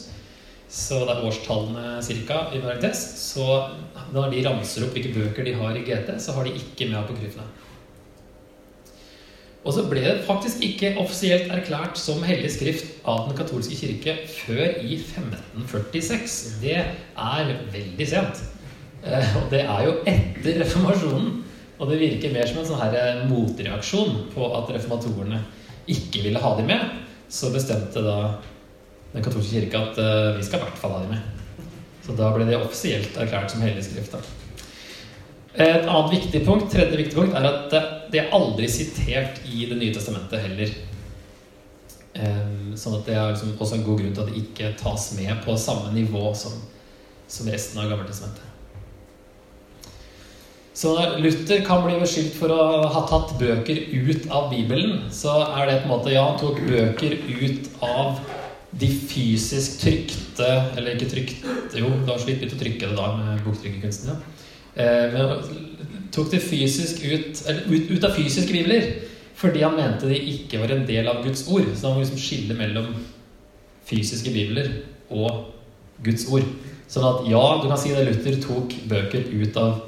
så 0.73 1.03
det 1.05 1.13
er 1.13 1.27
årstallene 1.29 1.99
ca. 2.01 2.39
i 2.57 2.61
parentes. 2.63 3.01
Så 3.21 3.45
når 4.15 4.31
de 4.33 4.45
ramser 4.47 4.87
opp 4.87 4.97
hvilke 4.97 5.13
bøker 5.13 5.45
de 5.45 5.53
har 5.59 5.77
i 5.77 5.85
GT, 5.85 6.15
så 6.17 6.33
har 6.33 6.49
de 6.49 6.55
ikke 6.57 6.89
med 6.89 7.03
apokryfene. 7.03 7.45
Og 9.63 9.77
så 9.77 9.85
ble 9.87 10.01
det 10.03 10.25
faktisk 10.27 10.65
ikke 10.67 10.97
offisielt 10.99 11.53
erklært 11.55 12.01
som 12.01 12.25
hellig 12.27 12.51
skrift 12.51 13.05
av 13.07 13.29
den 13.29 13.37
katolske 13.39 13.77
kirke 13.79 14.17
før 14.33 14.81
i 14.81 14.97
1546. 14.97 16.39
Det 16.65 16.81
er 16.81 17.53
veldig 17.77 18.09
sent. 18.09 18.43
Eh, 19.05 19.37
og 19.39 19.53
det 19.53 19.63
er 19.63 19.85
jo 19.87 19.95
etter 20.09 20.59
reformasjonen. 20.65 21.43
Og 21.83 21.91
det 21.91 21.99
virker 21.99 22.31
mer 22.31 22.47
som 22.47 22.61
en 22.63 22.69
sånn 22.69 22.79
her 22.79 22.95
eh, 22.95 23.23
motreaksjon 23.27 24.29
på 24.31 24.49
at 24.55 24.71
reformatorene 24.71 25.41
ikke 25.91 26.23
ville 26.23 26.43
ha 26.43 26.53
dem 26.55 26.69
med. 26.71 26.85
Så 27.27 27.51
bestemte 27.51 28.05
da 28.05 28.19
den 29.13 29.25
katolske 29.25 29.59
kirke 29.59 29.81
at 29.81 29.99
uh, 29.99 30.37
vi 30.37 30.45
skal 30.47 30.61
i 30.61 30.63
hvert 30.63 30.79
fall 30.79 30.95
ha 30.95 31.01
dem 31.03 31.17
med. 31.17 31.65
Så 32.07 32.15
da 32.17 32.31
ble 32.33 32.47
det 32.49 32.61
offisielt 32.61 33.17
erklært 33.19 33.51
som 33.53 33.65
hellig 33.65 33.83
skrift. 33.85 34.15
Et 35.53 35.83
annet 35.83 36.15
viktig 36.15 36.45
punkt, 36.47 36.71
tredje 36.73 37.01
viktig 37.01 37.19
punkt 37.19 37.37
er 37.37 37.49
at 37.51 37.75
det 38.13 38.23
er 38.23 38.33
aldri 38.37 38.71
sitert 38.73 39.43
i 39.51 39.67
Det 39.69 39.77
nye 39.81 39.93
testamentet 39.93 40.47
heller. 40.47 40.73
Um, 42.13 42.73
sånn 42.79 43.01
at 43.01 43.11
det 43.11 43.19
er 43.19 43.35
liksom 43.35 43.57
også 43.59 43.81
en 43.81 43.85
god 43.89 44.01
grunn 44.05 44.15
til 44.15 44.23
at 44.23 44.31
det 44.31 44.45
ikke 44.45 44.73
tas 44.81 45.11
med 45.19 45.35
på 45.45 45.59
samme 45.59 45.93
nivå 45.97 46.31
som, 46.37 46.57
som 47.27 47.51
resten 47.51 47.83
av 47.83 47.91
Gammeltestamentet. 47.91 48.52
Så 50.75 50.95
når 50.97 51.19
Luther 51.21 51.61
kan 51.67 51.83
bli 51.85 51.99
beskyldt 52.01 52.37
for 52.39 52.53
å 52.55 52.61
ha 52.95 53.03
tatt 53.09 53.35
bøker 53.41 53.83
ut 53.93 54.29
av 54.33 54.49
Bibelen, 54.53 55.03
så 55.13 55.35
er 55.45 55.69
det 55.69 55.81
på 55.83 55.89
en 55.89 55.93
måte 55.93 56.15
Ja, 56.15 56.25
han 56.31 56.41
tok 56.41 56.63
bøker 56.65 57.19
ut 57.29 57.69
av 57.85 58.23
de 58.81 58.89
fysisk 58.89 59.83
trykte 59.83 60.49
Eller 60.79 60.95
ikke 60.95 61.11
trykte 61.11 61.77
Jo, 61.77 61.91
det 61.93 62.09
var 62.09 62.23
så 62.23 62.31
vidt 62.31 62.41
begynt 62.41 62.57
å 62.57 62.63
trykke 62.63 62.89
det 62.89 62.97
da 62.97 63.11
med 63.19 63.45
boktrykkerkunsten. 63.45 64.15
Ja. 64.15 64.17
Eh, 64.73 65.13
men 65.13 66.09
tok 66.13 66.33
det 66.33 66.41
fysisk 66.45 67.05
ut, 67.05 67.43
eller 67.49 67.69
ut, 67.69 67.93
ut 67.93 68.09
av 68.09 68.17
fysiske 68.17 68.53
bibler 68.53 68.89
fordi 69.43 69.63
han 69.65 69.75
mente 69.75 70.07
de 70.07 70.19
ikke 70.37 70.61
var 70.61 70.71
en 70.71 70.85
del 70.87 71.09
av 71.11 71.23
Guds 71.25 71.47
ord. 71.51 71.65
Så 71.75 71.89
han 71.89 71.97
må 71.97 72.05
liksom 72.05 72.21
skille 72.21 72.55
mellom 72.55 72.93
fysiske 73.89 74.31
bibler 74.31 74.69
og 75.11 75.49
Guds 76.05 76.29
ord. 76.31 76.47
Sånn 76.93 77.07
at 77.09 77.25
ja, 77.27 77.41
du 77.59 77.67
kan 77.67 77.81
si 77.81 77.91
det 77.91 78.05
Luther 78.07 78.37
tok 78.45 78.77
bøker 78.91 79.25
ut 79.33 79.59
av 79.59 79.81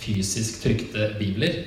fysisk 0.00 0.62
trykte 0.64 1.12
bibler. 1.18 1.62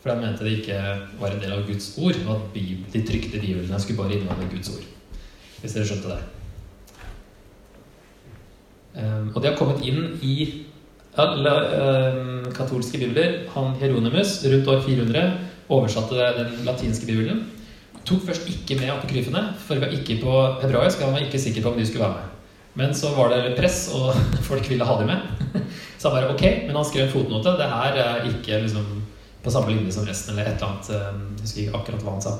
For 0.00 0.12
de 0.12 0.22
mente 0.22 0.44
det 0.46 0.60
ikke 0.60 0.78
var 1.20 1.34
en 1.34 1.42
del 1.42 1.52
av 1.56 1.64
Guds 1.66 1.90
ord, 1.98 2.18
og 2.28 2.32
at 2.36 2.58
de 2.94 3.02
trykte 3.08 3.40
biblene 3.42 3.80
skulle 3.82 3.98
bare 3.98 4.16
inneholde 4.16 4.50
Guds 4.52 4.70
ord. 4.74 4.84
Hvis 5.60 5.74
dere 5.74 5.88
skjønte 5.88 6.14
det. 6.14 6.22
Um, 8.96 9.32
og 9.34 9.42
de 9.42 9.50
har 9.50 9.58
kommet 9.58 9.82
inn 9.84 10.14
i 10.24 10.36
alle 11.20 11.52
um, 11.80 12.46
katolske 12.56 13.00
bibler. 13.00 13.42
Han 13.56 13.74
Hieronymus 13.80 14.38
rundt 14.46 14.70
år 14.72 14.80
400 14.86 15.26
oversatte 15.68 16.30
den 16.38 16.54
latinske 16.68 17.08
bibelen. 17.08 17.44
Tok 18.06 18.22
først 18.28 18.46
ikke 18.48 18.78
med 18.78 18.94
apokryfene, 18.94 19.42
for 19.58 19.74
vi 19.74 19.82
var 19.82 19.92
ikke 19.98 20.20
på 20.22 20.38
hebraisk. 20.62 21.02
Han 21.02 21.16
var 21.16 21.26
ikke 21.26 21.42
sikker 21.42 21.62
på 21.62 21.74
om 21.74 21.78
de 21.80 21.86
skulle 21.86 22.06
være 22.06 22.20
med. 22.20 22.35
Men 22.76 22.94
så 22.94 23.14
var 23.16 23.32
det 23.32 23.54
press, 23.56 23.86
og 23.96 24.12
folk 24.48 24.70
ville 24.70 24.84
ha 24.84 24.98
dem 25.00 25.08
med. 25.08 25.44
Så 25.98 26.10
han 26.10 26.16
bare 26.18 26.34
ok, 26.34 26.42
men 26.66 26.76
han 26.76 26.84
skrev 26.84 27.06
en 27.06 27.14
fotnote. 27.14 27.54
Det 27.56 27.68
her 27.70 27.94
er 28.02 28.26
ikke 28.28 28.58
liksom, 28.66 28.90
på 29.42 29.52
samme 29.54 29.72
linje 29.72 29.94
som 29.96 30.04
resten, 30.04 30.34
eller 30.34 30.50
et 30.50 30.60
eller 30.60 30.74
annet. 30.74 30.90
Eh, 30.92 31.06
jeg 31.38 31.46
husker 31.46 31.62
ikke 31.62 31.80
akkurat 31.80 32.04
hva 32.04 32.16
han 32.18 32.26
sa. 32.26 32.34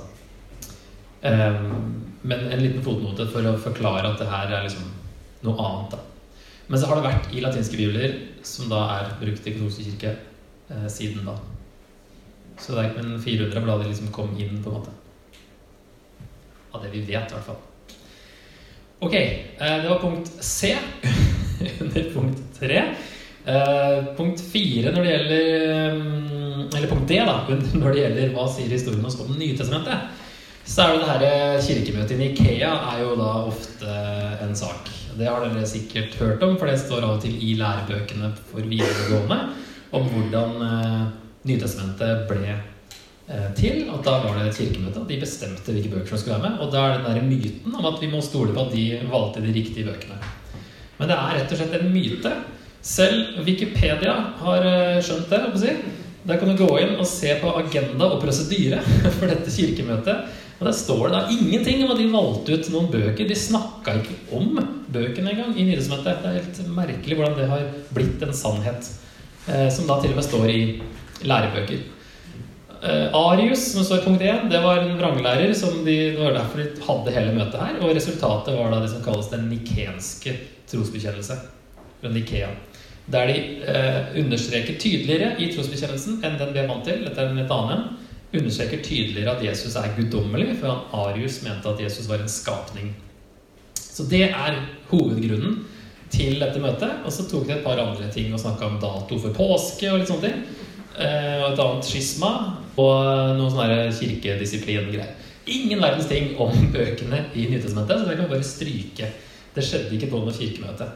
Um, 1.26 2.02
men 2.28 2.45
en 2.52 2.61
liten 2.61 2.85
fotnote 2.85 3.25
for 3.33 3.49
å 3.49 3.57
forklare 3.64 4.11
at 4.12 4.21
det 4.21 4.28
her 4.28 4.52
er 4.52 4.66
liksom 4.66 4.93
noe 5.47 5.57
annet. 5.57 5.97
da. 5.97 6.02
Men 6.66 6.83
så 6.83 6.90
har 6.90 6.99
det 6.99 7.07
vært 7.07 7.33
i 7.33 7.43
latinske 7.43 7.78
bibler, 7.78 8.16
som 8.47 8.69
da 8.71 8.83
er 8.97 9.12
brukt 9.21 9.47
i 9.47 9.55
katolske 9.55 9.87
kirke 9.87 10.12
eh, 10.69 10.88
siden 10.93 11.25
da. 11.28 11.37
Så 12.59 12.75
det 12.75 12.83
er 12.83 12.90
ikke 12.90 13.05
men 13.05 13.23
400 13.23 13.64
blader 13.64 13.87
de 13.87 13.93
liksom 13.93 14.12
kom 14.14 14.37
inn, 14.37 14.61
på 14.64 14.73
en 14.73 14.81
måte. 14.81 14.95
Av 16.75 16.83
det 16.83 16.93
vi 16.93 17.05
vet, 17.07 17.31
i 17.31 17.37
hvert 17.37 17.49
fall. 17.49 17.62
Ok, 18.99 19.15
eh, 19.15 19.83
det 19.83 19.88
var 19.88 19.99
punkt 19.99 20.33
C 20.41 20.76
under 21.81 22.11
punkt 22.15 22.38
3. 22.61 22.76
Eh, 23.45 24.05
punkt 24.17 24.41
4 24.53 24.93
når 24.93 25.03
det 25.05 25.11
gjelder 25.11 25.93
mm, 25.95 26.62
Eller 26.76 26.88
punkt 26.88 27.09
D, 27.09 27.19
da, 27.21 27.35
når 27.81 27.93
det 27.93 28.00
gjelder 28.00 28.33
hva 28.35 28.47
sier 28.50 28.73
historien 28.73 29.05
oss 29.07 29.19
om 29.21 29.35
Nytestamentet, 29.37 30.23
så 30.67 30.87
er 30.87 30.97
det 30.97 31.03
det 31.05 31.11
her 31.12 31.61
kirkemøtet 31.62 32.17
i 32.17 32.21
Nikea 32.25 32.73
er 32.95 33.03
jo 33.05 33.12
da 33.21 33.29
ofte 33.47 33.99
en 34.43 34.57
sak. 34.59 34.88
Det 35.17 35.29
har 35.29 35.45
dere 35.45 35.69
sikkert 35.69 36.17
hørt 36.19 36.43
om, 36.43 36.57
for 36.59 36.67
det 36.67 36.81
står 36.81 37.05
av 37.05 37.19
og 37.19 37.23
til 37.23 37.37
i 37.37 37.53
lærebøkene 37.61 38.33
for 38.49 38.65
videregående 38.65 39.38
om 39.95 40.09
hvordan 40.11 40.57
eh, 40.71 41.05
Nytestamentet 41.47 42.26
ble 42.33 42.57
Eh, 42.57 42.75
til 43.59 43.88
at 43.90 44.04
da 44.06 44.12
var 44.23 44.37
det 44.38 44.49
et 44.52 44.59
kirkemøte, 44.61 45.00
og 45.02 45.09
de 45.11 45.18
bestemte 45.18 45.73
hvilke 45.75 45.90
bøker 45.90 46.12
som 46.12 46.21
skulle 46.21 46.37
være 46.37 46.50
med. 46.50 46.61
Og 46.62 46.71
da 46.71 46.85
er 46.85 46.92
det 46.95 47.06
den 47.09 47.16
der 47.16 47.26
myten 47.26 47.75
om 47.75 47.88
at 47.90 47.99
vi 47.99 48.11
må 48.12 48.21
stole 48.23 48.54
på 48.54 48.66
at 48.68 48.75
de 48.76 48.85
valgte 49.11 49.42
de 49.42 49.54
riktige 49.54 49.87
bøkene. 49.88 50.18
Men 51.00 51.11
det 51.11 51.16
er 51.16 51.35
rett 51.40 51.52
og 51.52 51.61
slett 51.61 51.76
en 51.80 51.90
myte. 51.92 52.33
Selv 52.87 53.40
Wikipedia 53.47 54.14
har 54.40 54.66
eh, 54.71 55.00
skjønt 55.02 55.33
det. 55.33 55.40
Si. 55.59 55.75
Der 56.26 56.38
kan 56.38 56.50
du 56.50 56.59
gå 56.59 56.68
inn 56.83 56.95
og 56.99 57.06
se 57.06 57.35
på 57.40 57.52
agenda 57.59 58.09
og 58.09 58.21
prosedyre 58.23 58.78
for 59.18 59.26
dette 59.30 59.52
kirkemøtet. 59.52 60.42
Og 60.56 60.68
der 60.68 60.76
står 60.76 61.02
det 61.04 61.16
da 61.16 61.35
ingenting 61.35 61.83
om 61.85 61.92
at 61.92 62.00
de 62.00 62.06
valgte 62.12 62.56
ut 62.56 62.71
noen 62.73 62.88
bøker. 62.92 63.28
De 63.28 63.37
snakka 63.37 63.99
ikke 64.00 64.16
om 64.38 64.54
bøkene 64.92 65.35
engang 65.35 65.59
i 65.59 65.66
Nyhetsmøtet. 65.66 66.23
Det 66.23 66.30
er 66.30 66.38
helt 66.38 66.62
merkelig 66.78 67.18
hvordan 67.18 67.37
det 67.37 67.50
har 67.50 67.66
blitt 67.90 68.23
en 68.25 68.38
sannhet. 68.38 68.88
Eh, 69.50 69.68
som 69.75 69.90
da 69.90 69.99
til 70.00 70.14
og 70.14 70.21
med 70.23 70.28
står 70.30 70.49
i 70.54 70.62
lærebøker. 71.26 71.85
Uh, 72.87 73.16
Arius, 73.19 73.73
som 73.73 73.85
står 73.85 73.99
i 73.99 74.05
punkt 74.05 74.23
1, 74.23 74.47
det 74.50 74.62
var 74.62 74.78
en 74.78 74.95
vranglærer. 74.99 75.52
Som 75.59 75.83
de, 75.85 75.97
det 76.14 76.23
var 76.23 76.37
derfor 76.37 76.62
de 76.62 76.87
hadde 76.87 77.14
hele 77.19 77.35
møtet 77.35 77.61
her. 77.61 77.81
Og 77.83 77.95
resultatet 77.97 78.55
var 78.59 78.73
da 78.73 78.81
det 78.85 78.93
som 78.95 79.05
kalles 79.05 79.31
den 79.33 79.49
nikenske 79.50 80.37
trosbekjennelse. 80.71 81.38
Fra 82.00 82.12
Nikea. 82.14 82.50
Der 83.11 83.31
de 83.31 83.38
uh, 83.66 84.19
understreker 84.23 84.78
tydeligere 84.83 85.35
i 85.43 85.50
trosbekjennelsen 85.55 86.23
enn 86.26 86.38
den 86.40 86.55
vi 86.55 86.62
er 86.62 86.71
vant 86.71 86.87
til. 86.87 87.05
Dette 87.07 87.23
er 87.23 87.37
litt 87.37 87.55
annen 87.55 87.87
Understreker 88.35 88.83
tydeligere 88.83 89.37
at 89.37 89.45
Jesus 89.45 89.76
er 89.78 89.93
guddommelig, 89.97 90.57
for 90.61 90.88
Arius 91.07 91.38
mente 91.45 91.71
at 91.71 91.81
Jesus 91.81 92.09
var 92.11 92.21
en 92.21 92.28
skapning. 92.28 92.90
Så 93.78 94.05
det 94.11 94.26
er 94.26 94.59
hovedgrunnen 94.90 95.61
til 96.12 96.40
dette 96.43 96.61
møtet. 96.61 97.05
Og 97.07 97.14
så 97.14 97.25
tok 97.31 97.47
de 97.47 97.55
et 97.57 97.64
par 97.64 97.81
andre 97.81 98.11
ting 98.12 98.35
og 98.35 98.43
snakka 98.43 98.66
om 98.66 98.81
dato 98.83 99.19
for 99.23 99.37
påske 99.37 99.88
og 99.93 100.02
litt 100.02 100.11
sånne 100.11 100.28
ting. 100.28 100.43
Uh, 100.97 101.45
og 101.45 101.49
et 101.52 101.62
annet 101.62 101.88
skisma 101.88 102.33
og 102.76 103.37
noen 103.38 103.52
sånne 103.52 103.87
kirkedisiplin-greier. 103.97 105.14
Ingen 105.47 105.83
verdens 105.83 106.09
ting 106.11 106.35
om 106.42 106.52
bøkene 106.75 107.25
i 107.35 107.47
Nytestamentet, 107.50 108.02
så 108.02 108.09
det 108.09 108.18
kan 108.18 108.26
vi 108.26 108.35
bare 108.35 108.47
stryke. 108.47 109.11
Det 109.56 109.64
skjedde 109.64 109.95
ikke 109.97 110.11
på 110.12 110.21
noe 110.21 110.35
kirkemøte. 110.35 110.90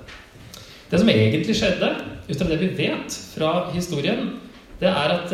Det 0.90 0.99
som 0.99 1.10
egentlig 1.12 1.54
skjedde, 1.56 1.90
ut 2.26 2.37
fra 2.37 2.49
det 2.50 2.60
vi 2.60 2.70
vet 2.78 3.18
fra 3.34 3.50
historien, 3.75 4.32
det 4.80 4.88
er 4.88 5.12
at 5.12 5.32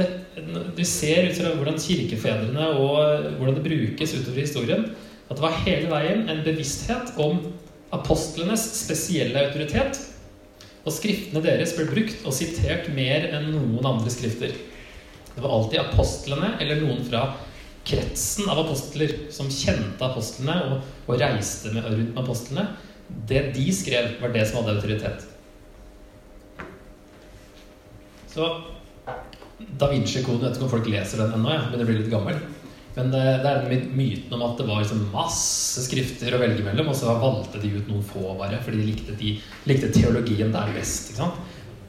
du 0.77 0.83
ser 0.85 1.29
ut 1.31 1.39
fra 1.39 1.53
hvordan 1.55 1.79
kirkefedrene 1.81 2.67
og 2.83 3.31
hvordan 3.39 3.57
det 3.57 3.65
brukes 3.65 4.15
utover 4.19 4.43
historien, 4.43 4.89
at 5.27 5.39
det 5.39 5.43
var 5.43 5.63
hele 5.65 5.91
veien 5.91 6.27
en 6.31 6.43
bevissthet 6.45 7.15
om 7.23 7.41
apostlenes 7.95 8.63
spesielle 8.83 9.47
autoritet. 9.47 9.99
Og 10.87 10.95
skriftene 10.95 11.43
deres 11.43 11.73
ble 11.75 11.87
brukt 11.89 12.27
og 12.27 12.35
sitert 12.35 12.91
mer 12.95 13.27
enn 13.35 13.49
noen 13.55 13.89
andre 13.89 14.13
skrifter. 14.13 14.53
Det 15.37 15.45
var 15.45 15.53
alltid 15.53 15.83
apostlene 15.83 16.55
eller 16.61 16.81
noen 16.81 17.05
fra 17.05 17.27
kretsen 17.87 18.49
av 18.51 18.65
apostler 18.65 19.13
som 19.31 19.51
kjente 19.53 20.03
apostlene 20.03 20.57
og, 20.65 20.87
og 21.07 21.21
reiste 21.21 21.71
med, 21.75 21.85
rundt 21.85 22.15
med 22.15 22.23
apostlene. 22.23 22.65
Det 23.29 23.43
de 23.55 23.67
skrev, 23.75 24.17
var 24.23 24.33
det 24.35 24.47
som 24.49 24.63
hadde 24.63 24.79
autoritet. 24.79 25.27
Så 28.33 28.49
Da 29.81 29.89
Vinci-koden 29.89 30.43
Jeg 30.43 30.51
vet 30.51 30.59
ikke 30.59 30.67
om 30.67 30.73
folk 30.73 30.89
leser 30.91 31.23
den 31.23 31.37
ennå, 31.39 31.53
jeg 31.53 31.69
begynner 31.69 31.87
å 31.87 31.91
bli 31.91 32.01
litt 32.01 32.11
gammel. 32.13 32.41
Men 32.97 33.13
det, 33.13 33.23
det 33.45 33.53
er 33.53 33.69
den 33.69 33.87
myten 33.97 34.35
om 34.37 34.43
at 34.45 34.59
det 34.59 34.67
var 34.69 34.81
liksom 34.81 35.07
masse 35.13 35.85
skrifter 35.85 36.33
å 36.33 36.41
velge 36.41 36.65
mellom, 36.65 36.91
og 36.93 36.97
så 36.97 37.13
valgte 37.21 37.61
de 37.61 37.75
ut 37.77 37.89
noen 37.93 38.05
få 38.09 38.35
bare, 38.41 38.61
fordi 38.65 38.81
de 38.81 38.89
likte, 38.91 39.17
de 39.21 39.35
likte 39.69 39.93
teologien 39.93 40.53
der 40.53 40.73
best. 40.77 41.13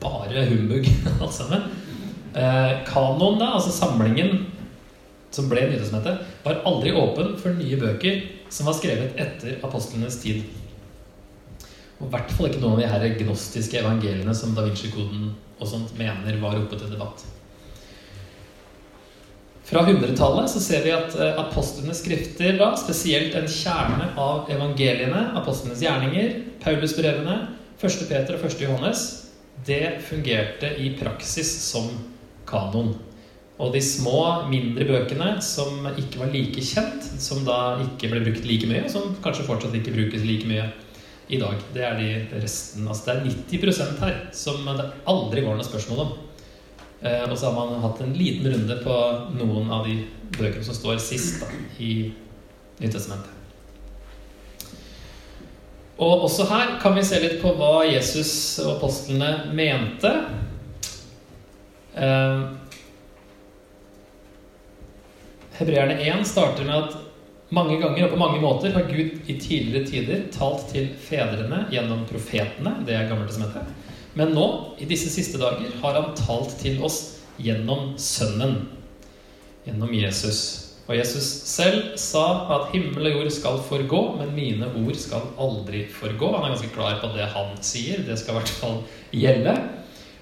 Bare 0.03 0.47
humbug, 0.51 0.87
alt 1.21 1.35
sammen. 1.35 1.67
Eh, 2.37 2.71
kanon, 2.85 3.39
da, 3.39 3.53
altså 3.57 3.71
samlingen 3.73 4.43
som 5.33 5.47
ble 5.49 5.63
Nytestamentet, 5.71 6.21
var 6.43 6.61
aldri 6.69 6.93
åpen 6.93 7.33
for 7.41 7.57
nye 7.57 7.79
bøker 7.81 8.19
som 8.53 8.69
var 8.69 8.77
skrevet 8.77 9.17
etter 9.19 9.57
apostlenes 9.65 10.19
tid. 10.21 10.43
Og 11.97 12.05
I 12.05 12.11
hvert 12.13 12.33
fall 12.35 12.51
ikke 12.51 12.61
noen 12.61 12.77
av 12.77 12.83
de 12.83 12.91
her 12.91 13.15
gnostiske 13.23 13.79
evangeliene 13.81 14.35
som 14.37 14.53
Da 14.53 14.67
Vinci-koden 14.67 15.31
og 15.57 15.65
sånt 15.65 15.95
mener 15.97 16.37
var 16.43 16.59
oppe 16.59 16.77
til 16.77 16.91
debatt. 16.93 17.23
Fra 19.67 19.81
100-tallet 19.83 20.51
så 20.53 20.61
ser 20.63 20.85
vi 20.85 20.93
at 20.95 21.15
eh, 21.17 21.39
apostlenes 21.41 22.03
skrifter, 22.03 22.53
da, 22.61 22.69
spesielt 22.79 23.33
en 23.35 23.49
kjerne 23.51 24.11
av 24.13 24.51
evangeliene, 24.53 25.31
apostlenes 25.41 25.81
gjerninger, 25.83 26.37
Paulusbrevene, 26.61 27.39
1. 27.81 27.97
Peter 28.07 28.37
og 28.37 28.45
1. 28.45 28.61
Johannes, 28.61 29.01
det 29.65 29.97
fungerte 30.05 30.69
i 30.79 30.93
praksis 31.01 31.49
som 31.65 31.89
kanon. 32.49 32.95
Og 33.57 33.73
de 33.73 33.81
små, 33.81 34.19
mindre 34.51 34.85
bøkene 34.85 35.31
som 35.41 35.87
ikke 35.97 36.21
var 36.21 36.33
like 36.33 36.61
kjent, 36.61 37.07
som 37.21 37.41
da 37.47 37.79
ikke 37.81 38.11
ble 38.11 38.21
brukt 38.27 38.45
like 38.45 38.69
mye, 38.69 38.83
og 38.85 38.93
som 38.93 39.15
kanskje 39.23 39.47
fortsatt 39.47 39.77
ikke 39.79 39.95
brukes 39.95 40.25
like 40.27 40.49
mye 40.49 40.67
i 41.27 41.39
dag, 41.41 41.57
det 41.73 41.83
er 41.83 41.97
de 41.97 42.41
resten. 42.43 42.85
Altså 42.87 43.09
det 43.09 43.15
er 43.15 43.25
90% 43.57 44.03
her 44.03 44.19
som 44.35 44.61
det 44.77 44.85
aldri 45.09 45.43
går 45.43 45.57
noe 45.57 45.65
spørsmål 45.65 46.03
om. 46.05 46.13
Eh, 47.01 47.25
og 47.27 47.35
så 47.37 47.49
har 47.49 47.57
man 47.57 47.81
hatt 47.83 47.99
en 48.01 48.13
liten 48.17 48.47
runde 48.53 48.77
på 48.83 48.99
noen 49.37 49.73
av 49.73 49.89
de 49.89 49.99
bøkene 50.37 50.65
som 50.65 50.77
står 50.77 51.01
sist 51.01 51.41
da, 51.43 51.49
i 51.81 52.13
Nytestamentet. 52.77 53.33
Og 55.97 56.27
også 56.27 56.45
her 56.45 56.75
kan 56.81 56.93
vi 56.93 57.03
se 57.05 57.17
litt 57.23 57.39
på 57.41 57.55
hva 57.57 57.81
Jesus 57.89 58.31
og 58.61 58.75
apostlene 58.75 59.49
mente. 59.57 60.11
Eh, 61.97 62.41
Hebreerne 65.57 65.97
1 66.05 66.27
starter 66.29 66.65
med 66.67 66.75
at 66.75 66.97
mange 67.49 67.79
ganger 67.81 68.05
og 68.05 68.13
på 68.13 68.19
mange 68.21 68.41
måter 68.43 68.75
har 68.75 68.85
Gud 68.89 69.23
i 69.25 69.37
tidligere 69.39 69.87
tider 69.87 70.25
talt 70.35 70.67
til 70.69 70.91
fedrene 71.01 71.63
gjennom 71.71 72.03
profetene. 72.09 72.75
Det 72.85 72.93
er 72.93 73.07
Gammeltestamentet. 73.09 73.71
Men 74.17 74.33
nå, 74.35 74.47
i 74.81 74.85
disse 74.89 75.09
siste 75.13 75.39
dager, 75.41 75.71
har 75.81 75.97
han 75.97 76.13
talt 76.17 76.57
til 76.61 76.81
oss 76.85 77.19
gjennom 77.41 77.95
Sønnen. 78.01 78.67
Gjennom 79.65 79.93
Jesus. 79.93 80.41
Og 80.87 80.95
Jesus 80.97 81.25
selv 81.49 81.97
sa 81.99 82.25
at 82.55 82.69
himmel 82.75 83.09
og 83.09 83.17
jord 83.17 83.31
skal 83.35 83.57
forgå, 83.65 84.01
men 84.21 84.35
mine 84.37 84.69
ord 84.83 84.97
skal 84.99 85.25
aldri 85.41 85.83
forgå. 85.91 86.31
Han 86.35 86.47
er 86.47 86.53
ganske 86.55 86.73
klar 86.75 87.01
på 87.01 87.09
det 87.15 87.27
han 87.33 87.57
sier. 87.65 88.05
Det 88.07 88.19
skal 88.19 88.35
i 88.35 88.39
hvert 88.39 88.53
fall 88.61 88.77
gjelde. 89.11 89.57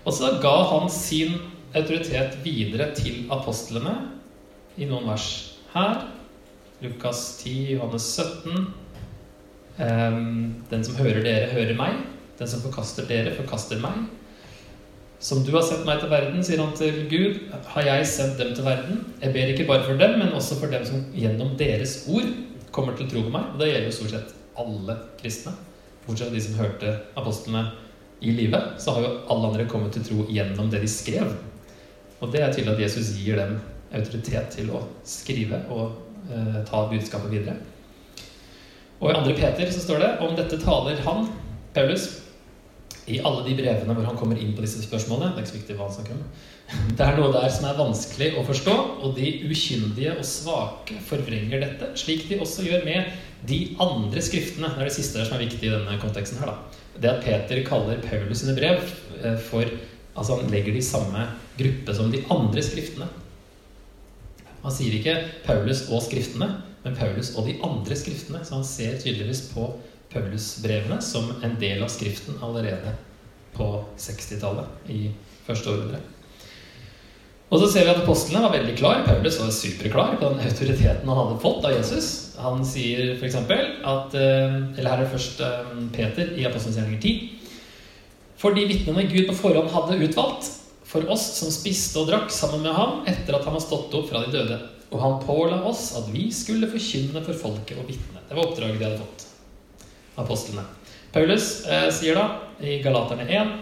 Og 0.05 0.13
så 0.13 0.35
ga 0.41 0.55
han 0.71 0.89
sin 0.93 1.38
autoritet 1.75 2.38
videre 2.43 2.89
til 2.95 3.25
apostlene 3.33 3.93
i 4.79 4.88
noen 4.89 5.07
vers 5.09 5.29
her. 5.73 6.05
Lukas 6.83 7.21
10, 7.43 7.75
Johannes 7.75 8.07
17. 8.15 8.67
Den 10.71 10.85
som 10.88 10.99
hører 10.99 11.23
dere, 11.23 11.51
hører 11.51 11.75
meg. 11.79 11.97
Den 12.39 12.49
som 12.51 12.63
forkaster 12.63 13.07
dere, 13.09 13.33
forkaster 13.35 13.79
meg. 13.83 14.05
Som 15.19 15.43
du 15.47 15.53
har 15.55 15.63
sendt 15.65 15.88
meg 15.88 16.01
til 16.01 16.11
verden, 16.11 16.43
sier 16.45 16.59
han 16.61 16.75
til 16.77 17.05
Gud, 17.09 17.38
har 17.71 17.88
jeg 17.88 18.07
sendt 18.11 18.39
dem 18.39 18.51
til 18.55 18.67
verden. 18.67 18.99
Jeg 19.21 19.33
ber 19.33 19.53
ikke 19.53 19.67
bare 19.69 19.85
for 19.88 19.99
dem, 19.99 20.19
men 20.19 20.35
også 20.35 20.59
for 20.59 20.71
dem 20.71 20.83
som 20.85 21.05
gjennom 21.15 21.55
deres 21.59 22.03
ord 22.11 22.27
kommer 22.75 22.95
til 22.95 23.07
å 23.07 23.13
tro 23.13 23.23
på 23.25 23.31
meg. 23.33 23.47
Og 23.53 23.63
det 23.63 23.71
gjelder 23.71 23.89
jo 23.89 23.95
stort 23.95 24.13
sett 24.17 24.35
alle 24.59 24.99
kristne. 25.21 25.55
Bortsett 26.05 26.29
fra 26.29 26.35
de 26.35 26.43
som 26.43 26.59
hørte 26.59 26.93
apostlene 27.17 27.63
i 28.21 28.35
livet, 28.35 28.75
så 28.83 28.95
har 28.95 29.07
jo 29.07 29.13
alle 29.33 29.51
andre 29.51 29.67
kommet 29.71 29.95
til 29.95 30.05
tro 30.05 30.27
gjennom 30.29 30.69
det 30.71 30.83
de 30.83 30.91
skrev. 30.91 31.31
Og 32.25 32.33
det 32.33 32.41
er 32.41 32.53
tydelig 32.53 32.73
at 32.73 32.83
Jesus 32.88 33.13
gir 33.21 33.38
dem 33.38 33.59
autoritet 33.93 34.49
til 34.57 34.71
å 34.73 34.81
skrive 35.05 35.61
og 35.69 36.31
eh, 36.33 36.61
ta 36.65 36.85
budskapet 36.89 37.29
videre. 37.29 37.59
Og 38.97 39.11
i 39.11 39.17
2. 39.17 39.35
Peter 39.38 39.69
så 39.69 39.83
står 39.83 40.01
det 40.01 40.11
om 40.25 40.33
dette 40.38 40.57
taler 40.63 41.01
han, 41.05 41.27
Paulus, 41.75 42.07
i 43.05 43.19
alle 43.21 43.43
de 43.45 43.53
brevene 43.59 43.93
hvor 43.93 44.07
han 44.07 44.17
kommer 44.17 44.39
inn 44.41 44.55
på 44.57 44.63
disse 44.65 44.81
spørsmålene. 44.81 45.35
Det 45.35 45.43
er 45.43 45.45
ikke 45.45 45.51
så 45.51 45.57
viktig 45.59 45.77
hva 45.77 45.85
han 45.85 45.97
snakker 45.99 46.15
om. 46.17 46.23
Det 46.97 47.05
er 47.05 47.19
noe 47.19 47.33
der 47.35 47.51
som 47.53 47.67
er 47.69 47.77
vanskelig 47.77 48.31
å 48.39 48.45
forstå, 48.47 48.75
og 49.05 49.19
de 49.19 49.27
ukyndige 49.45 50.15
og 50.15 50.25
svake 50.25 50.97
forvrenger 51.05 51.61
dette, 51.61 51.91
slik 52.01 52.25
de 52.31 52.39
også 52.41 52.65
gjør 52.65 52.88
med 52.88 53.11
de 53.45 53.59
andre 53.83 54.23
skriftene. 54.25 54.71
Det 54.73 54.81
er 54.81 54.89
det 54.89 54.95
siste 54.97 55.27
som 55.27 55.38
er 55.38 55.45
viktig 55.45 55.69
i 55.69 55.75
denne 55.75 55.99
konteksten 56.01 56.41
her. 56.41 56.55
da. 56.55 56.81
Det 56.95 57.11
at 57.11 57.21
Peter 57.27 57.61
kaller 57.67 58.01
Paulus 58.01 58.41
sine 58.41 58.55
brev 58.57 58.81
eh, 59.21 59.38
for 59.51 59.69
Altså 60.15 60.39
han 60.39 60.51
legger 60.51 60.73
det 60.75 60.82
i 60.82 60.88
samme 60.88 61.28
gruppe 61.60 61.95
som 61.95 62.12
de 62.12 62.23
andre 62.32 62.63
skriftene. 62.63 63.08
Han 64.65 64.73
sier 64.73 64.95
ikke 64.97 65.17
Paulus 65.45 65.84
og 65.93 66.01
skriftene, 66.08 66.47
men 66.86 66.95
Paulus 66.97 67.34
og 67.36 67.49
de 67.49 67.58
andre 67.65 67.97
skriftene. 67.99 68.41
Så 68.45 68.58
han 68.58 68.65
ser 68.65 68.97
tydeligvis 69.01 69.49
på 69.51 69.67
Paulus-brevene 70.13 71.01
som 71.04 71.30
en 71.43 71.56
del 71.62 71.84
av 71.84 71.91
Skriften 71.93 72.39
allerede 72.45 72.95
på 73.56 73.67
60-tallet 73.99 74.91
i 74.91 75.10
første 75.45 75.71
århundre. 75.71 76.01
Og 77.54 77.62
så 77.62 77.67
ser 77.69 77.86
vi 77.86 77.93
at 77.93 78.01
apostlene 78.01 78.41
var 78.41 78.56
veldig 78.56 78.73
klar. 78.80 79.04
Paulus 79.06 79.38
var 79.39 79.51
superklar 79.54 80.15
på 80.19 80.32
den 80.32 80.41
autoriteten 80.47 81.10
han 81.12 81.19
hadde 81.19 81.41
fått 81.43 81.67
av 81.67 81.75
Jesus. 81.75 82.08
Han 82.41 82.65
sier 82.67 83.13
f.eks. 83.15 83.38
at 83.38 84.17
eh, 84.17 84.56
Eller 84.75 84.89
her 84.89 84.97
er 84.97 85.04
det 85.06 85.12
først 85.13 85.43
eh, 85.45 85.75
Peter 85.93 86.34
i 86.36 86.47
Apostelens 86.47 86.80
gjerninger 86.80 87.04
10. 87.06 87.44
For 88.45 88.53
de 88.53 88.62
vitnene 88.69 89.08
Gud 89.10 89.25
på 89.25 89.34
forhånd 89.39 89.71
hadde 89.73 89.95
utvalgt, 90.05 90.51
for 90.86 91.08
oss 91.10 91.23
som 91.39 91.49
spiste 91.49 91.97
og 91.97 92.12
drakk 92.12 92.27
sammen 92.29 92.62
med 92.62 92.75
ham 92.77 92.99
etter 93.10 93.34
at 93.34 93.45
han 93.47 93.55
var 93.55 93.63
stått 93.63 93.93
opp 93.97 94.12
fra 94.12 94.19
de 94.21 94.36
døde. 94.36 94.58
Og 94.93 94.99
han 95.01 95.15
påla 95.23 95.63
oss 95.65 95.88
at 95.97 96.12
vi 96.13 96.27
skulle 96.29 96.69
forkynne 96.69 97.23
for 97.25 97.39
folket 97.39 97.79
og 97.81 97.88
vitne. 97.89 98.21
Det 98.27 98.36
var 98.38 98.45
oppdraget 98.51 98.77
de 98.77 98.86
hadde 98.86 98.99
fått. 98.99 99.23
Apostlene. 100.21 100.62
Paulus 101.15 101.47
eh, 101.65 101.88
sier 101.89 102.19
da 102.19 102.27
i 102.62 102.75
Galaterne 102.84 103.25
1 103.25 103.55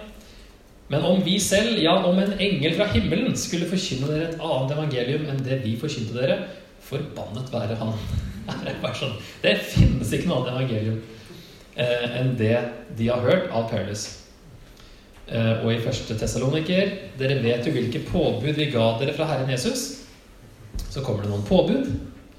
men 0.92 1.06
om 1.08 1.22
vi 1.24 1.38
selv, 1.40 1.80
ja, 1.80 1.94
om 2.04 2.20
en 2.20 2.34
engel 2.44 2.76
fra 2.76 2.90
himmelen, 2.92 3.38
skulle 3.40 3.70
forkynne 3.72 4.10
dere 4.12 4.26
et 4.34 4.44
annet 4.44 4.74
evangelium 4.76 5.24
enn 5.32 5.40
det 5.46 5.62
vi 5.64 5.78
forkynte 5.80 6.18
dere, 6.18 6.36
forbannet 6.84 7.48
være 7.56 7.80
han. 7.80 7.96
Sånn. 9.00 9.16
det 9.40 9.56
finnes 9.64 10.12
ikke 10.12 10.28
noe 10.28 10.42
annet 10.42 10.52
evangelium 10.58 11.00
eh, 11.80 12.20
enn 12.20 12.36
det 12.36 12.58
de 13.00 13.08
har 13.08 13.24
hørt 13.24 13.48
av 13.56 13.72
Paulus. 13.72 14.04
Eh, 15.28 15.64
og 15.64 15.70
i 15.72 15.80
første 15.80 16.18
Tessaloniker 16.20 16.90
Dere 17.16 17.38
vet 17.44 17.64
jo 17.64 17.72
hvilke 17.72 18.02
påbud 18.10 18.58
vi 18.58 18.68
ga 18.74 18.90
dere 19.00 19.14
fra 19.16 19.28
Herren 19.30 19.52
Jesus. 19.54 20.04
Så 20.90 21.04
kommer 21.04 21.24
det 21.24 21.32
noen 21.32 21.46
påbud. 21.48 21.94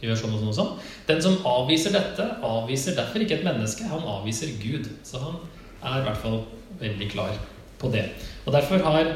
Gjør 0.05 0.19
sånn 0.21 0.35
og 0.37 0.43
sånn 0.43 0.53
og 0.53 0.59
sånn. 0.59 0.73
Den 1.09 1.23
som 1.25 1.39
avviser 1.49 1.95
dette, 1.95 2.27
avviser 2.45 2.99
derfor 2.99 3.25
ikke 3.25 3.39
et 3.39 3.47
menneske. 3.47 3.89
Han 3.89 4.05
avviser 4.19 4.53
Gud. 4.61 4.91
Så 5.07 5.23
han 5.23 5.39
er 5.81 6.03
i 6.03 6.07
hvert 6.09 6.21
fall 6.21 6.43
veldig 6.83 7.09
klar 7.15 7.39
på 7.81 7.89
det. 7.95 8.05
Og 8.45 8.53
Derfor 8.53 8.85
har 8.85 9.09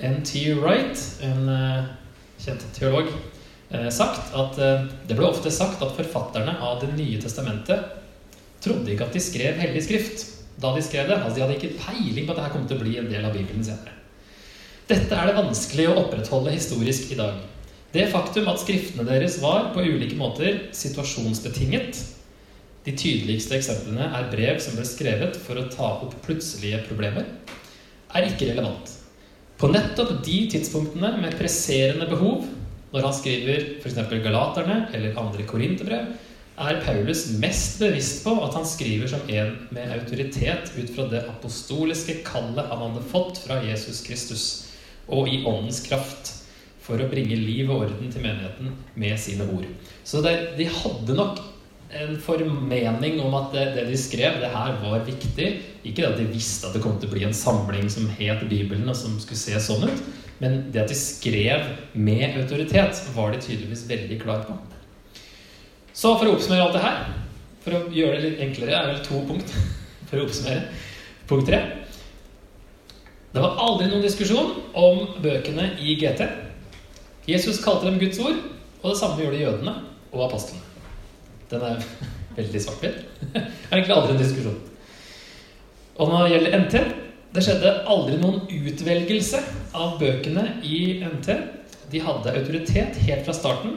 N.T. 0.00 0.44
Wright, 0.56 1.00
en 1.26 1.48
uh, 1.50 1.88
kjent 2.40 2.62
teolog, 2.76 3.10
uh, 3.74 3.88
sagt 3.92 4.30
at 4.38 4.56
det 5.08 5.16
ble 5.18 5.26
ofte 5.26 5.50
sagt 5.52 5.82
at 5.82 5.96
forfatterne 5.98 6.54
av 6.62 6.78
Det 6.84 6.92
nye 6.94 7.18
testamentet 7.20 7.98
trodde 8.64 8.92
ikke 8.92 9.08
at 9.08 9.16
de 9.16 9.24
skrev 9.24 9.58
hellig 9.60 9.82
skrift 9.88 10.24
da 10.60 10.74
de 10.74 10.82
skrev 10.84 11.08
det. 11.08 11.18
Altså 11.18 11.36
De 11.38 11.44
hadde 11.44 11.56
ikke 11.58 11.78
peiling 11.80 12.26
på 12.28 12.34
at 12.34 12.42
dette 12.42 12.52
kom 12.54 12.66
til 12.68 12.78
å 12.78 12.84
bli 12.84 12.98
en 13.00 13.10
del 13.10 13.24
av 13.26 13.34
Bibelen 13.36 13.64
senere. 13.64 13.96
Dette 14.90 15.14
er 15.14 15.30
det 15.30 15.38
vanskelig 15.38 15.86
å 15.88 15.98
opprettholde 16.02 16.54
historisk 16.54 17.12
i 17.14 17.18
dag. 17.20 17.38
Det 17.94 18.08
faktum 18.10 18.48
at 18.50 18.62
skriftene 18.62 19.06
deres 19.06 19.40
var 19.42 19.72
på 19.74 19.82
ulike 19.82 20.18
måter 20.18 20.66
situasjonsbetinget 20.76 21.98
De 22.86 22.92
tydeligste 22.94 23.56
eksemplene 23.58 24.06
er 24.16 24.28
brev 24.30 24.60
som 24.62 24.76
ble 24.78 24.86
skrevet 24.88 25.34
for 25.42 25.58
å 25.58 25.66
ta 25.72 25.88
opp 26.06 26.14
plutselige 26.24 26.84
problemer 26.86 27.26
er 28.16 28.26
ikke 28.26 28.48
relevant. 28.48 28.94
På 29.60 29.68
nettopp 29.70 30.22
de 30.24 30.38
tidspunktene 30.54 31.12
med 31.20 31.36
presserende 31.38 32.08
behov, 32.08 32.46
når 32.90 33.06
han 33.06 33.14
skriver 33.14 33.66
f.eks. 33.82 33.98
Galaterne 34.24 34.78
eller 34.96 35.18
andre 35.20 35.44
korinterbrev, 35.46 36.08
er 36.60 36.80
Paulus 36.84 37.24
mest 37.40 37.78
bevisst 37.80 38.24
på 38.24 38.34
at 38.44 38.56
han 38.58 38.66
skriver 38.68 39.08
som 39.08 39.22
en 39.32 39.54
med 39.72 39.92
autoritet 39.94 40.72
ut 40.76 40.90
fra 40.92 41.06
det 41.08 41.22
apostoliske 41.30 42.20
kallet 42.26 42.68
han 42.68 42.82
hadde 42.84 43.06
fått 43.12 43.40
fra 43.46 43.62
Jesus 43.64 44.02
Kristus, 44.04 44.44
og 45.08 45.30
i 45.30 45.40
åndens 45.48 45.80
kraft, 45.86 46.34
for 46.80 47.00
å 47.00 47.08
bringe 47.08 47.36
liv 47.38 47.70
og 47.70 47.86
orden 47.86 48.12
til 48.12 48.24
menigheten 48.24 48.74
med 48.98 49.16
sine 49.20 49.46
ord. 49.52 49.66
Så 50.04 50.20
det, 50.24 50.34
de 50.58 50.66
hadde 50.68 51.16
nok 51.16 51.40
en 51.90 52.16
formening 52.22 53.18
om 53.22 53.34
at 53.34 53.54
det, 53.54 53.64
det, 53.76 53.84
de 53.90 53.98
skrev, 53.98 54.38
det 54.42 54.50
her 54.52 54.76
var 54.82 55.04
viktig. 55.06 55.48
Ikke 55.86 56.06
at 56.06 56.18
de 56.20 56.26
visste 56.30 56.68
at 56.68 56.76
det 56.76 56.82
kom 56.84 56.98
til 57.00 57.10
å 57.10 57.14
bli 57.14 57.24
en 57.26 57.36
samling 57.36 57.88
som 57.92 58.08
het 58.18 58.44
Bibelen, 58.50 58.88
og 58.88 58.98
som 58.98 59.16
skulle 59.22 59.40
se 59.40 59.58
sånn 59.64 59.88
ut. 59.88 60.02
Men 60.40 60.62
det 60.72 60.84
at 60.84 60.92
de 60.92 60.98
skrev 60.98 61.72
med 61.94 62.38
autoritet, 62.40 63.02
var 63.16 63.34
de 63.34 63.42
tydeligvis 63.42 63.88
veldig 63.90 64.20
klar 64.22 64.44
på. 64.46 64.56
Så 65.92 66.14
for 66.18 66.28
å 66.28 66.36
oppsummere 66.36 66.66
alt 66.66 66.76
det 66.76 66.84
her, 66.84 67.00
for 67.64 67.76
å 67.76 67.82
gjøre 67.94 68.18
det 68.18 68.28
litt 68.28 68.44
enklere, 68.46 68.76
er 68.76 68.88
vel 68.92 69.02
to 69.04 69.20
punkt 69.28 69.52
for 70.10 70.20
å 70.20 70.26
oppsummere. 70.26 70.68
Punkt 71.30 71.50
tre. 71.50 71.60
Det 73.30 73.42
var 73.42 73.60
aldri 73.62 73.90
noen 73.90 74.02
diskusjon 74.02 74.56
om 74.74 75.04
bøkene 75.22 75.68
i 75.78 75.94
GT. 76.00 76.24
Jesus 77.30 77.60
kalte 77.62 77.86
dem 77.86 78.00
Guds 78.00 78.18
ord, 78.22 78.40
og 78.80 78.88
det 78.90 78.98
samme 78.98 79.22
gjorde 79.22 79.42
jødene 79.42 79.74
og 80.10 80.24
apostlene. 80.26 80.64
Den 81.50 81.66
er 81.66 81.84
veldig 82.38 82.64
svart-hvitt. 82.64 83.06
Det 83.34 83.44
er 83.70 83.78
egentlig 83.78 83.94
aldri 83.94 84.16
en 84.16 84.22
diskusjon. 84.22 84.58
Og 86.00 86.10
når 86.10 86.22
det 86.24 86.30
gjelder 86.32 86.58
NT 86.64 86.74
Det 87.30 87.42
skjedde 87.44 87.72
aldri 87.92 88.16
noen 88.18 88.40
utvelgelse 88.50 89.38
av 89.78 89.98
bøkene 90.00 90.46
i 90.66 90.98
NT. 91.06 91.28
De 91.92 92.00
hadde 92.02 92.32
autoritet 92.40 92.96
helt 93.04 93.22
fra 93.26 93.34
starten 93.36 93.76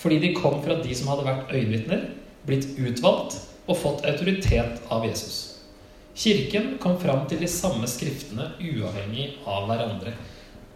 fordi 0.00 0.18
de 0.22 0.34
kom 0.36 0.58
fra 0.64 0.78
de 0.80 0.96
som 0.96 1.10
hadde 1.12 1.26
vært 1.26 1.52
øyenvitner, 1.52 2.08
blitt 2.48 2.66
utvalgt 2.80 3.36
og 3.68 3.78
fått 3.78 4.04
autoritet 4.08 4.80
av 4.90 5.04
Jesus. 5.06 5.60
Kirken 6.16 6.74
kom 6.82 6.96
fram 7.00 7.26
til 7.28 7.40
de 7.40 7.48
samme 7.48 7.88
skriftene 7.88 8.50
uavhengig 8.58 9.28
av 9.48 9.68
hverandre. 9.68 10.14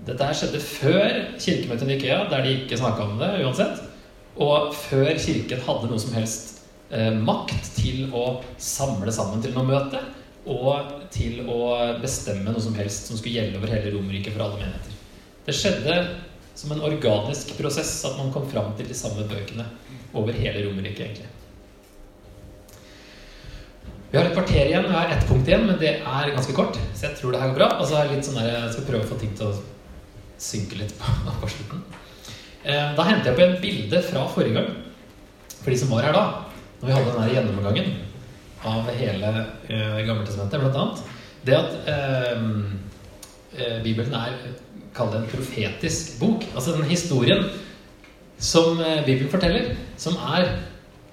Dette 0.04 0.28
her 0.28 0.36
skjedde 0.36 0.60
før 0.60 1.16
kirkemøtet 1.40 1.86
i 1.86 1.94
Nikea, 1.94 2.18
der 2.30 2.44
de 2.44 2.54
ikke 2.58 2.78
snakka 2.78 3.06
om 3.08 3.16
det 3.20 3.30
uansett. 3.44 3.80
Og 4.40 4.74
før 4.74 5.12
Kirken 5.20 5.62
hadde 5.64 5.88
noe 5.90 6.02
som 6.02 6.14
helst 6.16 6.60
eh, 6.90 7.12
makt 7.14 7.70
til 7.76 8.10
å 8.14 8.42
samle 8.58 9.12
sammen 9.14 9.42
til 9.42 9.54
noe 9.54 9.68
møte, 9.68 10.00
og 10.44 11.06
til 11.14 11.46
å 11.48 11.58
bestemme 12.02 12.52
noe 12.52 12.60
som 12.60 12.74
helst 12.76 13.08
som 13.08 13.16
skulle 13.16 13.38
gjelde 13.38 13.60
over 13.60 13.72
hele 13.72 13.94
Romerriket 13.94 14.34
for 14.34 14.44
alle 14.44 14.60
menigheter. 14.60 14.98
Det 15.46 15.54
skjedde 15.56 15.96
som 16.54 16.72
en 16.72 16.82
organisk 16.86 17.56
prosess 17.58 17.96
at 18.06 18.18
man 18.18 18.32
kom 18.34 18.46
fram 18.50 18.74
til 18.78 18.88
de 18.88 18.96
samme 18.96 19.26
bøkene 19.30 19.66
over 20.14 20.36
hele 20.36 20.66
Romerike, 20.68 21.02
egentlig. 21.02 21.30
Vi 24.14 24.18
har 24.20 24.28
et 24.28 24.36
kvarter 24.36 24.68
igjen, 24.68 24.84
vi 24.86 24.94
har 24.94 25.10
ett 25.10 25.24
punkt 25.26 25.48
igjen, 25.50 25.64
men 25.66 25.78
det 25.80 25.96
er 25.98 26.30
ganske 26.30 26.54
kort. 26.54 26.76
Så 26.94 27.08
jeg 27.08 27.18
tror 27.18 27.34
det 27.34 27.40
her 27.42 27.50
går 27.50 27.56
bra. 27.58 27.66
Og 27.82 27.88
så 27.90 27.98
er 27.98 28.12
litt 28.12 28.22
sånn 28.22 28.38
der, 28.38 28.52
jeg 28.52 28.74
skal 28.76 28.86
prøve 28.86 29.02
å 29.02 29.08
få 29.10 29.18
ting 29.18 29.32
til 29.34 29.50
å 29.50 29.56
synke 30.38 30.78
litt 30.78 30.94
på, 31.00 31.14
på 31.42 31.50
slutten. 31.50 31.82
Eh, 32.62 32.92
da 32.94 33.06
henter 33.08 33.32
jeg 33.32 33.38
på 33.40 33.44
en 33.48 33.58
bilde 33.64 34.02
fra 34.06 34.22
forrige 34.30 34.60
gang, 34.60 34.70
for 35.56 35.74
de 35.74 35.80
som 35.80 35.90
var 35.90 36.06
her 36.06 36.14
da, 36.14 36.22
når 36.78 36.86
vi 36.86 36.94
hadde 36.94 37.10
denne 37.16 37.32
gjennomgangen 37.32 37.90
av 38.70 38.92
hele 38.94 39.32
eh, 39.34 39.98
Gammeltestamentet, 40.06 40.62
annet. 40.70 41.02
Det 41.44 41.58
at 41.58 41.90
eh, 41.90 42.46
eh 43.58 43.82
Bibelen 43.82 44.14
er 44.14 44.38
Kall 44.94 45.10
det 45.12 45.22
en 45.22 45.30
profetisk 45.32 46.18
bok. 46.20 46.46
Altså 46.54 46.76
den 46.76 46.86
historien 46.90 47.48
som 48.38 48.78
Bibelen 49.06 49.30
forteller, 49.32 49.74
som 49.98 50.16
er 50.34 50.48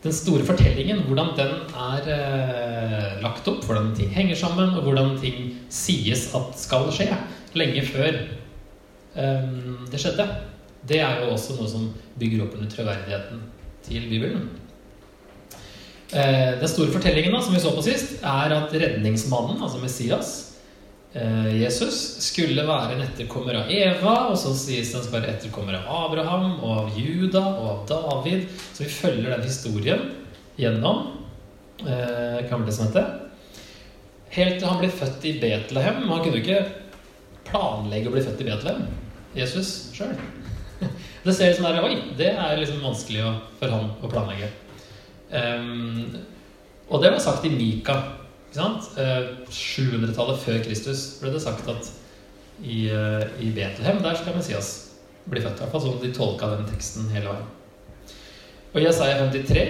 den 0.03 0.13
store 0.13 0.45
fortellingen, 0.45 1.03
hvordan 1.05 1.35
den 1.37 1.51
er 1.77 2.07
eh, 2.09 3.21
lagt 3.21 3.47
opp, 3.47 3.65
hvordan 3.65 3.91
ting 3.97 4.09
henger 4.13 4.35
sammen, 4.35 4.73
og 4.73 4.87
hvordan 4.87 5.13
ting 5.21 5.51
sies 5.69 6.31
at 6.37 6.57
skal 6.57 6.89
skje, 6.93 7.09
lenge 7.53 7.83
før 7.85 8.09
eh, 8.17 9.51
det 9.91 10.01
skjedde. 10.01 10.25
Det 10.89 11.03
er 11.05 11.21
jo 11.21 11.35
også 11.35 11.59
noe 11.59 11.69
som 11.69 11.91
bygger 12.17 12.47
opp 12.47 12.57
under 12.57 12.71
troverdigheten 12.71 13.43
til 13.85 14.09
Bibelen. 14.09 14.49
Eh, 16.11 16.57
den 16.59 16.71
store 16.71 16.91
fortellingen 16.91 17.35
da, 17.35 17.43
som 17.45 17.53
vi 17.53 17.61
så 17.61 17.75
på 17.75 17.85
sist, 17.85 18.17
er 18.25 18.57
at 18.57 18.73
redningsmannen, 18.73 19.61
altså 19.61 19.83
Messias, 19.83 20.31
eh, 20.33 20.50
Jesus, 21.11 21.97
skulle 22.23 22.63
være 22.63 22.93
en 22.95 23.01
etterkommer 23.03 23.57
av 23.59 23.71
Eva, 23.75 24.13
og 24.31 24.37
så 24.39 24.53
sies 24.55 24.93
han 24.95 25.03
skal 25.03 25.17
være 25.17 25.33
etterkommer 25.33 25.75
av 25.81 25.89
Abraham 26.05 26.53
og 26.61 26.71
av 26.71 26.95
Juda 26.95 27.41
og 27.49 27.65
av 27.67 27.81
David. 27.89 28.45
Så 28.71 28.85
vi 28.85 28.93
følger 28.93 29.33
den 29.33 29.43
historien 29.43 30.05
gjennom 30.55 31.01
eh, 31.83 32.39
Gamletestamentet. 32.47 33.27
Helt 34.31 34.61
til 34.61 34.69
han 34.69 34.79
blir 34.79 34.93
født 35.01 35.27
i 35.27 35.35
Betlehem. 35.41 36.05
Han 36.07 36.23
kunne 36.23 36.39
jo 36.39 36.45
ikke 36.45 36.61
planlegge 37.49 38.07
å 38.07 38.15
bli 38.15 38.23
født 38.23 38.45
i 38.45 38.47
Betlehem, 38.47 38.87
Jesus 39.35 39.73
sjøl. 39.97 40.15
Det 41.25 41.35
ser 41.35 41.51
ut 41.51 41.59
som 41.59 41.67
der, 41.67 41.83
Oi, 41.85 41.97
det 42.17 42.31
er 42.31 42.55
liksom 42.57 42.79
vanskelig 42.81 43.27
for 43.59 43.69
han 43.69 43.91
å 44.01 44.09
planlegge. 44.09 44.47
Um, 45.29 46.15
og 46.89 47.03
det 47.03 47.11
var 47.13 47.21
sagt 47.23 47.45
i 47.45 47.51
Mika. 47.53 47.99
Ikke 48.51 48.59
sant? 48.59 48.87
700-tallet 49.47 50.35
eh, 50.35 50.41
før 50.43 50.57
Kristus 50.65 51.03
ble 51.21 51.31
det 51.31 51.39
sagt 51.39 51.69
at 51.71 51.87
i, 52.59 52.89
uh, 52.91 53.23
i 53.39 53.47
Betlehem 53.55 54.01
der 54.03 54.17
skal 54.19 54.35
Messias 54.35 54.71
bli 55.31 55.39
født. 55.39 55.55
I 55.55 55.63
hvert 55.63 55.71
fall 55.71 55.85
sånn 55.85 56.01
de 56.01 56.11
tolka 56.11 56.49
den 56.51 56.67
teksten 56.67 57.07
hele 57.13 57.31
veien. 57.31 57.47
Og 58.73 58.81
i 58.81 58.83
Jesaja 58.83 59.21
53, 59.23 59.63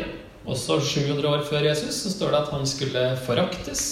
også 0.50 0.80
700 0.82 1.30
år 1.30 1.46
før 1.46 1.70
Jesus, 1.70 2.02
så 2.02 2.16
står 2.16 2.34
det 2.34 2.42
at 2.42 2.56
han 2.56 2.66
skulle 2.70 3.06
foraktes 3.28 3.84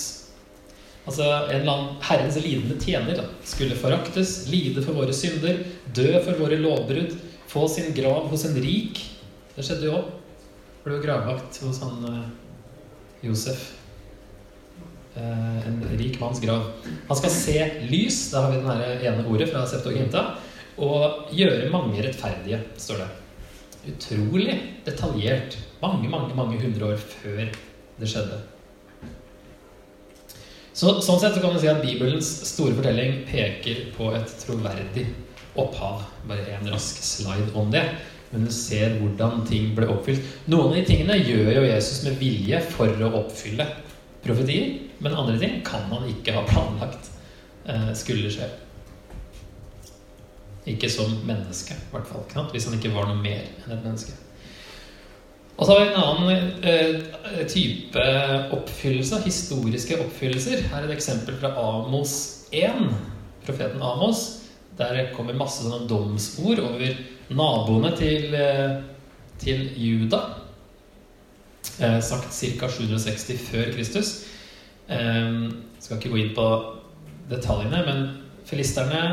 Altså 1.10 1.26
en 1.26 1.62
eller 1.64 1.72
annen 1.72 2.02
Herrens 2.06 2.36
lidende 2.38 2.76
tjener 2.78 3.16
da, 3.18 3.24
skulle 3.48 3.78
foraktes, 3.80 4.44
lide 4.52 4.84
for 4.86 4.94
våre 5.00 5.16
synder, 5.16 5.64
dø 5.96 6.12
for 6.20 6.38
våre 6.38 6.60
lovbrudd, 6.60 7.16
få 7.50 7.64
sin 7.72 7.96
grav 7.98 8.28
hos 8.30 8.44
en 8.46 8.60
rik. 8.62 9.00
Det 9.56 9.66
skjedde 9.66 9.88
jo 9.88 9.96
òg. 9.98 10.12
Ble 10.84 11.00
jo 11.00 11.04
gravvakt 11.08 11.58
hos 11.64 11.82
han 11.82 12.06
uh, 12.06 12.20
Josef. 13.26 13.79
Rikmanns 16.00 16.42
grav. 16.44 16.68
Han 17.08 17.18
skal 17.18 17.34
se 17.34 17.58
lys, 17.90 18.20
da 18.34 18.46
har 18.46 18.54
vi 18.54 18.62
det 18.64 19.10
ene 19.10 19.26
ordet 19.28 19.50
fra 19.52 19.66
Septuaginta, 19.70 20.26
og 20.80 21.34
gjøre 21.36 21.72
mange 21.74 22.04
rettferdige, 22.06 22.62
står 22.80 23.04
det. 23.04 23.10
Utrolig 23.90 24.56
detaljert. 24.86 25.58
Mange, 25.82 26.10
mange, 26.12 26.36
mange 26.36 26.60
hundre 26.62 26.94
år 26.94 27.00
før 27.00 27.46
det 28.00 28.10
skjedde. 28.10 28.40
Så, 30.80 31.00
sånn 31.04 31.20
sett 31.20 31.36
så 31.36 31.42
kan 31.44 31.56
du 31.56 31.60
si 31.60 31.68
at 31.68 31.82
Bibelens 31.84 32.28
store 32.48 32.76
fortelling 32.78 33.24
peker 33.28 33.90
på 33.98 34.14
et 34.16 34.32
troverdig 34.44 35.10
opphav. 35.60 36.06
Bare 36.30 36.46
en 36.56 36.70
rask 36.72 37.02
slide 37.04 37.52
om 37.60 37.72
det. 37.74 37.84
Men 38.30 38.46
du 38.46 38.52
ser 38.54 38.94
hvordan 39.00 39.44
ting 39.50 39.74
ble 39.76 39.90
oppfylt. 39.90 40.24
Noen 40.48 40.70
av 40.70 40.78
de 40.78 40.86
tingene 40.88 41.18
gjør 41.20 41.50
jo 41.58 41.66
Jesus 41.66 42.04
med 42.06 42.20
vilje 42.22 42.62
for 42.76 43.04
å 43.04 43.12
oppfylle 43.24 43.66
profetier. 44.24 44.89
Men 45.00 45.16
andre 45.16 45.40
ting 45.40 45.62
kan 45.66 45.88
han 45.92 46.08
ikke 46.12 46.36
ha 46.36 46.44
planlagt 46.48 47.12
eh, 47.66 47.92
skulle 47.96 48.32
skje. 48.34 48.48
Ikke 50.70 50.90
som 50.92 51.14
menneske, 51.28 51.76
i 51.76 51.94
hvert 51.94 52.10
fall. 52.10 52.50
Hvis 52.52 52.68
han 52.68 52.76
ikke 52.78 52.92
var 52.94 53.08
noe 53.08 53.22
mer 53.22 53.46
enn 53.64 53.78
et 53.78 53.86
menneske. 53.86 54.16
Og 55.60 55.68
så 55.68 55.76
har 55.76 55.80
vi 55.80 55.88
en 55.92 56.02
annen 56.04 56.52
eh, 56.64 57.46
type 57.52 58.04
oppfyllelse, 58.56 59.22
historiske 59.26 59.98
oppfyllelser. 60.04 60.66
Her 60.72 60.84
er 60.84 60.90
et 60.90 60.98
eksempel 60.98 61.40
fra 61.40 61.54
Amos 61.60 62.14
1, 62.56 62.86
profeten 63.48 63.84
Amos. 63.84 64.26
Der 64.80 65.10
kommer 65.16 65.36
masse 65.36 65.66
sånne 65.66 65.88
domsord 65.90 66.62
over 66.64 67.02
naboene 67.36 67.92
til, 68.00 68.36
eh, 68.36 68.78
til 69.40 69.66
Juda. 69.80 70.22
Sagt 72.04 72.34
ca. 72.36 72.68
760 72.68 73.40
før 73.48 73.72
Kristus. 73.76 74.10
Eh, 74.90 75.34
skal 75.80 76.00
ikke 76.00 76.14
gå 76.14 76.22
inn 76.24 76.36
på 76.38 76.48
detaljene, 77.30 77.84
men 77.86 78.06
filisterne, 78.50 79.04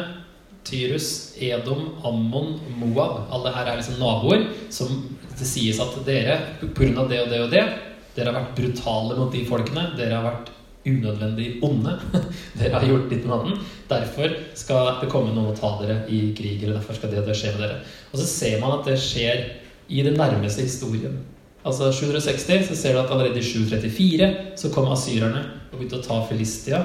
Tyrus, 0.67 1.37
Edom, 1.39 1.93
Ammon, 2.03 2.57
Moab 2.81 3.29
Alle 3.31 3.53
her 3.55 3.69
er 3.71 3.77
liksom 3.79 4.01
naboer 4.01 4.49
som 4.75 4.89
det 5.37 5.47
sies 5.47 5.79
at 5.79 5.95
dere, 6.07 6.41
pga. 6.59 7.05
det 7.07 7.21
og 7.23 7.31
det 7.31 7.43
og 7.45 7.53
det 7.53 7.63
Dere 8.17 8.33
har 8.33 8.39
vært 8.39 8.57
brutale 8.57 9.17
mot 9.19 9.33
de 9.33 9.43
folkene. 9.45 9.91
Dere 9.99 10.17
har 10.17 10.25
vært 10.25 10.49
unødvendig 10.89 11.59
onde. 11.67 11.93
dere 12.61 12.79
har 12.79 12.87
gjort 12.89 13.11
ditt 13.13 13.27
og 13.27 13.35
datten. 13.35 13.59
Derfor 13.91 14.37
skal 14.57 14.89
det 15.03 15.11
komme 15.13 15.35
noen 15.35 15.51
og 15.53 15.59
ta 15.59 15.75
dere 15.83 15.99
i 16.09 16.31
krig. 16.37 16.63
Eller 16.63 16.79
derfor 16.79 16.97
skal 16.97 17.13
det 17.13 17.27
det 17.27 17.37
skje 17.37 17.53
med 17.53 17.67
dere. 17.67 17.83
Og 18.09 18.23
så 18.23 18.29
ser 18.31 18.57
man 18.63 18.79
at 18.79 18.89
det 18.89 18.97
skjer 19.05 19.45
i 19.93 20.01
den 20.07 20.17
nærmeste 20.17 20.65
historien. 20.65 21.21
Altså 21.67 21.91
760 21.93 22.69
så 22.69 22.77
ser 22.79 22.95
du 22.95 23.01
at 23.01 23.11
allerede 23.11 23.41
i 23.41 23.45
734 23.45 24.29
så 24.61 24.71
kom 24.71 24.87
asyrerne 24.93 25.43
og 25.73 25.81
begynte 25.81 25.99
å 25.99 26.05
ta 26.05 26.21
Filistia. 26.29 26.85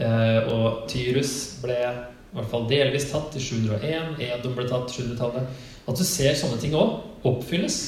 Eh, 0.00 0.48
og 0.54 0.86
Tyrus 0.88 1.34
ble 1.60 1.76
i 1.76 2.36
hvert 2.36 2.48
fall 2.48 2.64
delvis 2.70 3.10
tatt 3.10 3.36
i 3.36 3.42
701. 3.42 4.16
Edom 4.24 4.56
ble 4.56 4.64
tatt 4.68 4.88
i 4.88 5.02
700-tallet. 5.02 5.60
At 5.88 6.00
du 6.00 6.04
ser 6.08 6.38
sånne 6.40 6.60
ting 6.62 6.76
òg 6.78 7.26
oppfylles. 7.28 7.78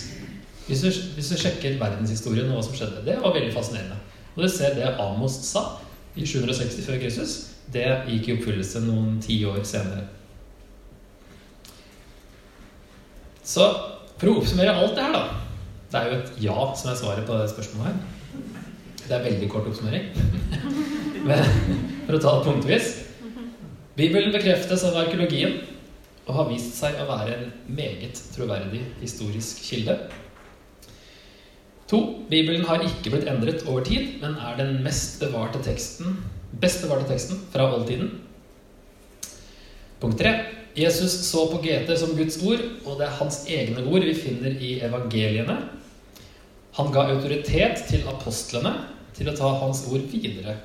Hvis 0.69 0.85
du, 0.85 0.91
hvis 1.17 1.33
du, 1.33 1.39
sjekker 1.41 1.81
verdenshistorien 1.81 2.51
og 2.51 2.59
hva 2.59 2.69
som 2.69 2.77
skjedde. 2.77 3.05
Det 3.09 3.17
var 3.25 3.35
veldig 3.35 3.57
fascinerende. 3.57 3.97
Og 4.37 4.45
du 4.45 4.53
ser 4.53 4.77
det 4.77 4.93
Amos 5.01 5.41
sa 5.49 5.65
i 6.15 6.27
760 6.27 6.85
før 6.85 7.01
Kristus. 7.01 7.37
Det 7.73 7.87
gikk 8.11 8.29
i 8.29 8.37
oppfyllelse 8.37 8.85
noen 8.85 9.17
tiår 9.25 9.63
senere. 9.65 10.05
Så 13.41 13.65
for 14.21 14.29
å 14.29 14.41
oppsummere 14.43 14.77
alt 14.77 14.99
det 14.99 15.07
her, 15.07 15.17
da 15.17 15.39
Det 15.90 15.98
er 15.98 16.07
jo 16.07 16.18
et 16.20 16.33
ja 16.44 16.66
som 16.79 16.92
er 16.92 16.98
svaret 16.98 17.26
på 17.26 17.37
det 17.38 17.50
spørsmålet 17.50 17.90
her. 17.90 17.96
Det 19.03 19.16
er 19.16 19.24
veldig 19.26 19.48
kort 19.50 19.66
oppsummering. 19.66 20.11
Men 21.29 21.42
for 22.07 22.16
å 22.16 22.22
ta 22.22 22.35
det 22.37 22.46
punktvis 22.46 22.90
Bibelen 23.98 24.33
bekreftes 24.33 24.85
av 24.87 24.96
arkeologien 24.96 25.59
og 26.31 26.37
har 26.37 26.48
vist 26.48 26.76
seg 26.79 26.96
å 27.03 27.09
være 27.09 27.35
en 27.35 27.48
meget 27.74 28.18
troverdig 28.37 28.85
historisk 29.00 29.64
kilde. 29.66 29.96
To, 31.90 31.98
Bibelen 32.31 32.62
har 32.68 32.85
ikke 32.87 33.11
blitt 33.11 33.26
endret 33.29 33.64
over 33.66 33.83
tid, 33.83 34.20
men 34.22 34.37
er 34.38 34.55
den 34.61 34.76
mest 34.85 35.18
bevarte 35.18 35.59
teksten, 35.66 36.20
best 36.62 36.85
bevarte 36.85 37.09
teksten 37.11 37.42
fra 37.50 37.66
oldtiden. 37.74 38.12
Punkt 40.00 40.22
tre. 40.22 40.37
Jesus 40.79 41.16
så 41.26 41.48
på 41.50 41.59
GT 41.64 41.90
som 41.98 42.14
Guds 42.14 42.38
ord, 42.46 42.62
og 42.87 43.00
det 43.00 43.09
er 43.09 43.18
hans 43.18 43.40
egne 43.50 43.83
ord 43.90 44.07
vi 44.07 44.14
finner 44.14 44.55
i 44.55 44.76
evangeliene. 44.87 45.57
Han 46.81 46.95
ga 46.95 47.03
autoritet 47.12 47.83
til 47.90 48.07
apostlene 48.09 48.73
til 49.12 49.29
å 49.29 49.37
ta 49.37 49.51
hans 49.61 49.83
ord 49.93 50.07
videre. 50.09 50.57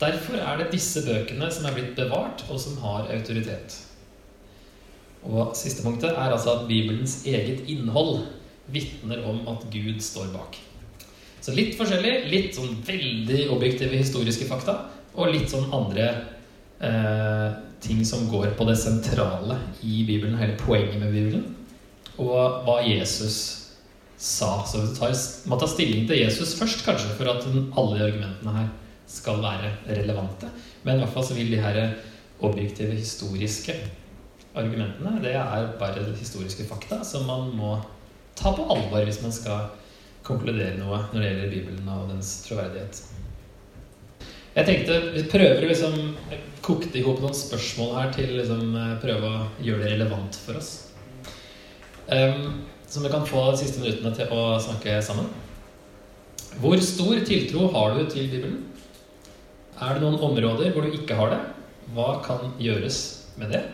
Derfor 0.00 0.40
er 0.42 0.58
det 0.58 0.72
disse 0.72 1.04
bøkene 1.06 1.46
som 1.54 1.68
er 1.68 1.76
blitt 1.76 1.92
bevart, 1.94 2.42
og 2.50 2.58
som 2.58 2.80
har 2.82 3.06
autoritet. 3.14 3.76
Og 5.22 5.54
siste 5.56 5.84
punktet 5.86 6.10
er 6.10 6.34
altså 6.34 6.56
at 6.56 6.66
Bibelens 6.66 7.20
eget 7.22 7.62
innhold 7.70 8.24
vitner 8.74 9.22
om 9.30 9.44
at 9.54 9.62
Gud 9.70 10.02
står 10.02 10.34
bak. 10.34 10.58
Så 11.44 11.54
litt 11.54 11.78
forskjellig. 11.78 12.26
Litt 12.32 12.58
sånn 12.58 12.74
veldig 12.84 13.46
objektive 13.54 13.94
historiske 13.94 14.48
fakta. 14.50 14.78
Og 15.14 15.30
litt 15.30 15.52
sånn 15.52 15.70
andre 15.76 16.08
eh, 16.82 17.50
ting 17.84 18.02
som 18.08 18.26
går 18.32 18.56
på 18.58 18.66
det 18.66 18.78
sentrale 18.80 19.60
i 19.86 20.02
Bibelen. 20.02 20.34
Hele 20.40 20.58
poenget 20.58 20.98
med 20.98 21.14
Bibelen. 21.14 21.44
Og 22.18 22.64
hva 22.66 22.80
Jesus 22.82 23.63
sa. 24.16 24.64
Så 24.66 24.80
vi 24.82 24.94
tar, 24.96 25.14
må 25.50 25.58
ta 25.60 25.68
stilling 25.70 26.08
til 26.08 26.22
Jesus 26.22 26.56
først, 26.58 26.84
kanskje, 26.86 27.12
for 27.18 27.30
at 27.32 27.46
alle 27.46 27.98
de 27.98 28.06
argumentene 28.08 28.56
her 28.58 28.72
skal 29.10 29.42
være 29.42 29.74
relevante. 29.88 30.48
Men 30.82 30.96
i 30.96 31.04
hvert 31.04 31.14
fall 31.14 31.26
så 31.28 31.36
vil 31.36 31.52
de 31.52 31.60
her 31.60 31.80
objektive, 32.44 32.96
historiske 32.98 33.76
argumentene, 34.54 35.18
det 35.22 35.34
er 35.34 35.72
bare 35.80 36.04
historiske 36.18 36.66
fakta 36.68 37.00
som 37.06 37.26
man 37.26 37.50
må 37.56 37.76
ta 38.38 38.52
på 38.54 38.66
alvor 38.70 39.06
hvis 39.06 39.22
man 39.22 39.34
skal 39.34 39.72
konkludere 40.26 40.78
noe 40.78 41.00
når 41.12 41.20
det 41.20 41.30
gjelder 41.30 41.52
Bibelen 41.52 41.90
og 41.90 42.10
dens 42.12 42.36
troverdighet. 42.46 43.02
Jeg 44.54 44.68
tenkte 44.68 45.00
vi 45.16 45.24
prøver 45.26 45.66
liksom 45.66 45.96
kokte 46.64 47.00
i 47.00 47.02
hop 47.04 47.18
noen 47.22 47.34
spørsmål 47.34 47.96
her 47.98 48.12
til 48.14 48.36
liksom 48.38 48.76
prøve 49.02 49.30
å 49.30 49.42
gjøre 49.64 49.82
det 49.82 49.92
relevant 49.96 50.38
for 50.44 50.60
oss. 50.60 50.70
Um, 52.06 52.62
som 52.94 53.02
vi 53.02 53.10
kan 53.10 53.26
få 53.26 53.40
de 53.50 53.58
siste 53.58 53.80
minuttene 53.82 54.14
til 54.14 54.30
å 54.30 54.54
snakke 54.62 55.00
sammen. 55.02 55.26
Hvor 56.62 56.78
stor 56.78 57.18
tiltro 57.26 57.66
har 57.74 57.96
du 57.96 58.04
til 58.06 58.28
Bibelen? 58.30 58.60
Er 59.82 59.96
det 59.96 60.04
noen 60.04 60.20
områder 60.22 60.70
hvor 60.70 60.86
du 60.86 60.94
ikke 60.94 61.16
har 61.18 61.32
det? 61.32 61.40
Hva 61.96 62.20
kan 62.22 62.52
gjøres 62.62 62.98
med 63.40 63.50
det? 63.50 63.64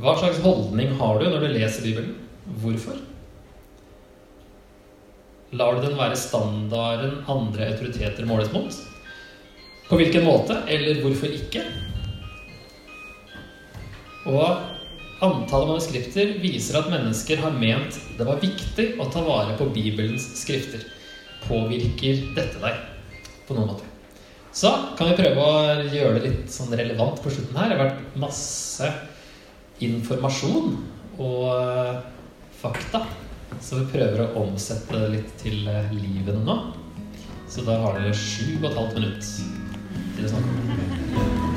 Hva 0.00 0.14
slags 0.16 0.40
holdning 0.40 0.96
har 0.96 1.20
du 1.20 1.26
når 1.28 1.44
du 1.44 1.52
leser 1.52 1.84
Bibelen? 1.84 2.14
Hvorfor? 2.62 2.96
Lar 5.52 5.76
du 5.76 5.84
den 5.84 5.98
være 6.00 6.16
standarden 6.16 7.20
andre 7.28 7.68
autoriteter 7.74 8.24
måles 8.26 8.48
mot? 8.56 8.80
På 9.90 10.00
hvilken 10.00 10.24
måte, 10.24 10.62
eller 10.64 11.04
hvorfor 11.04 11.28
ikke? 11.28 11.60
Og 14.32 14.64
antallet 15.22 15.70
manuskripter 15.70 16.34
viser 16.42 16.80
at 16.80 16.90
mennesker 16.92 17.40
har 17.42 17.54
ment 17.56 17.98
det 18.18 18.26
var 18.26 18.42
viktig 18.42 18.94
å 19.00 19.08
ta 19.12 19.22
vare 19.26 19.56
på 19.58 19.68
Bibelens 19.74 20.26
skrifter. 20.40 20.82
Påvirker 21.44 22.30
dette 22.36 22.62
deg 22.62 22.78
på 23.46 23.56
noen 23.56 23.74
måte? 23.74 23.90
Så 24.54 24.70
kan 24.98 25.10
vi 25.10 25.18
prøve 25.18 25.42
å 25.42 25.86
gjøre 25.90 26.18
det 26.18 26.28
litt 26.28 26.52
sånn 26.54 26.74
relevant 26.78 27.18
på 27.22 27.32
slutten 27.32 27.58
her. 27.58 27.72
Det 27.72 27.78
har 27.78 27.88
vært 27.88 28.18
masse 28.22 28.90
informasjon 29.82 30.76
og 31.18 31.48
eh, 31.56 31.98
fakta. 32.62 33.02
Så 33.62 33.80
vi 33.82 33.90
prøver 33.96 34.22
å 34.24 34.44
omsette 34.44 34.98
det 34.98 35.10
litt 35.16 35.34
til 35.42 35.66
livet 35.66 36.38
nå. 36.46 36.58
Så 37.50 37.66
da 37.66 37.78
har 37.82 37.98
dere 37.98 38.14
sju 38.14 38.56
og 38.60 38.70
et 38.70 38.78
halvt 38.78 38.96
minutt 38.98 39.34
til 40.14 40.26
å 40.26 40.32
snakke 40.34 40.54
om. 40.54 41.53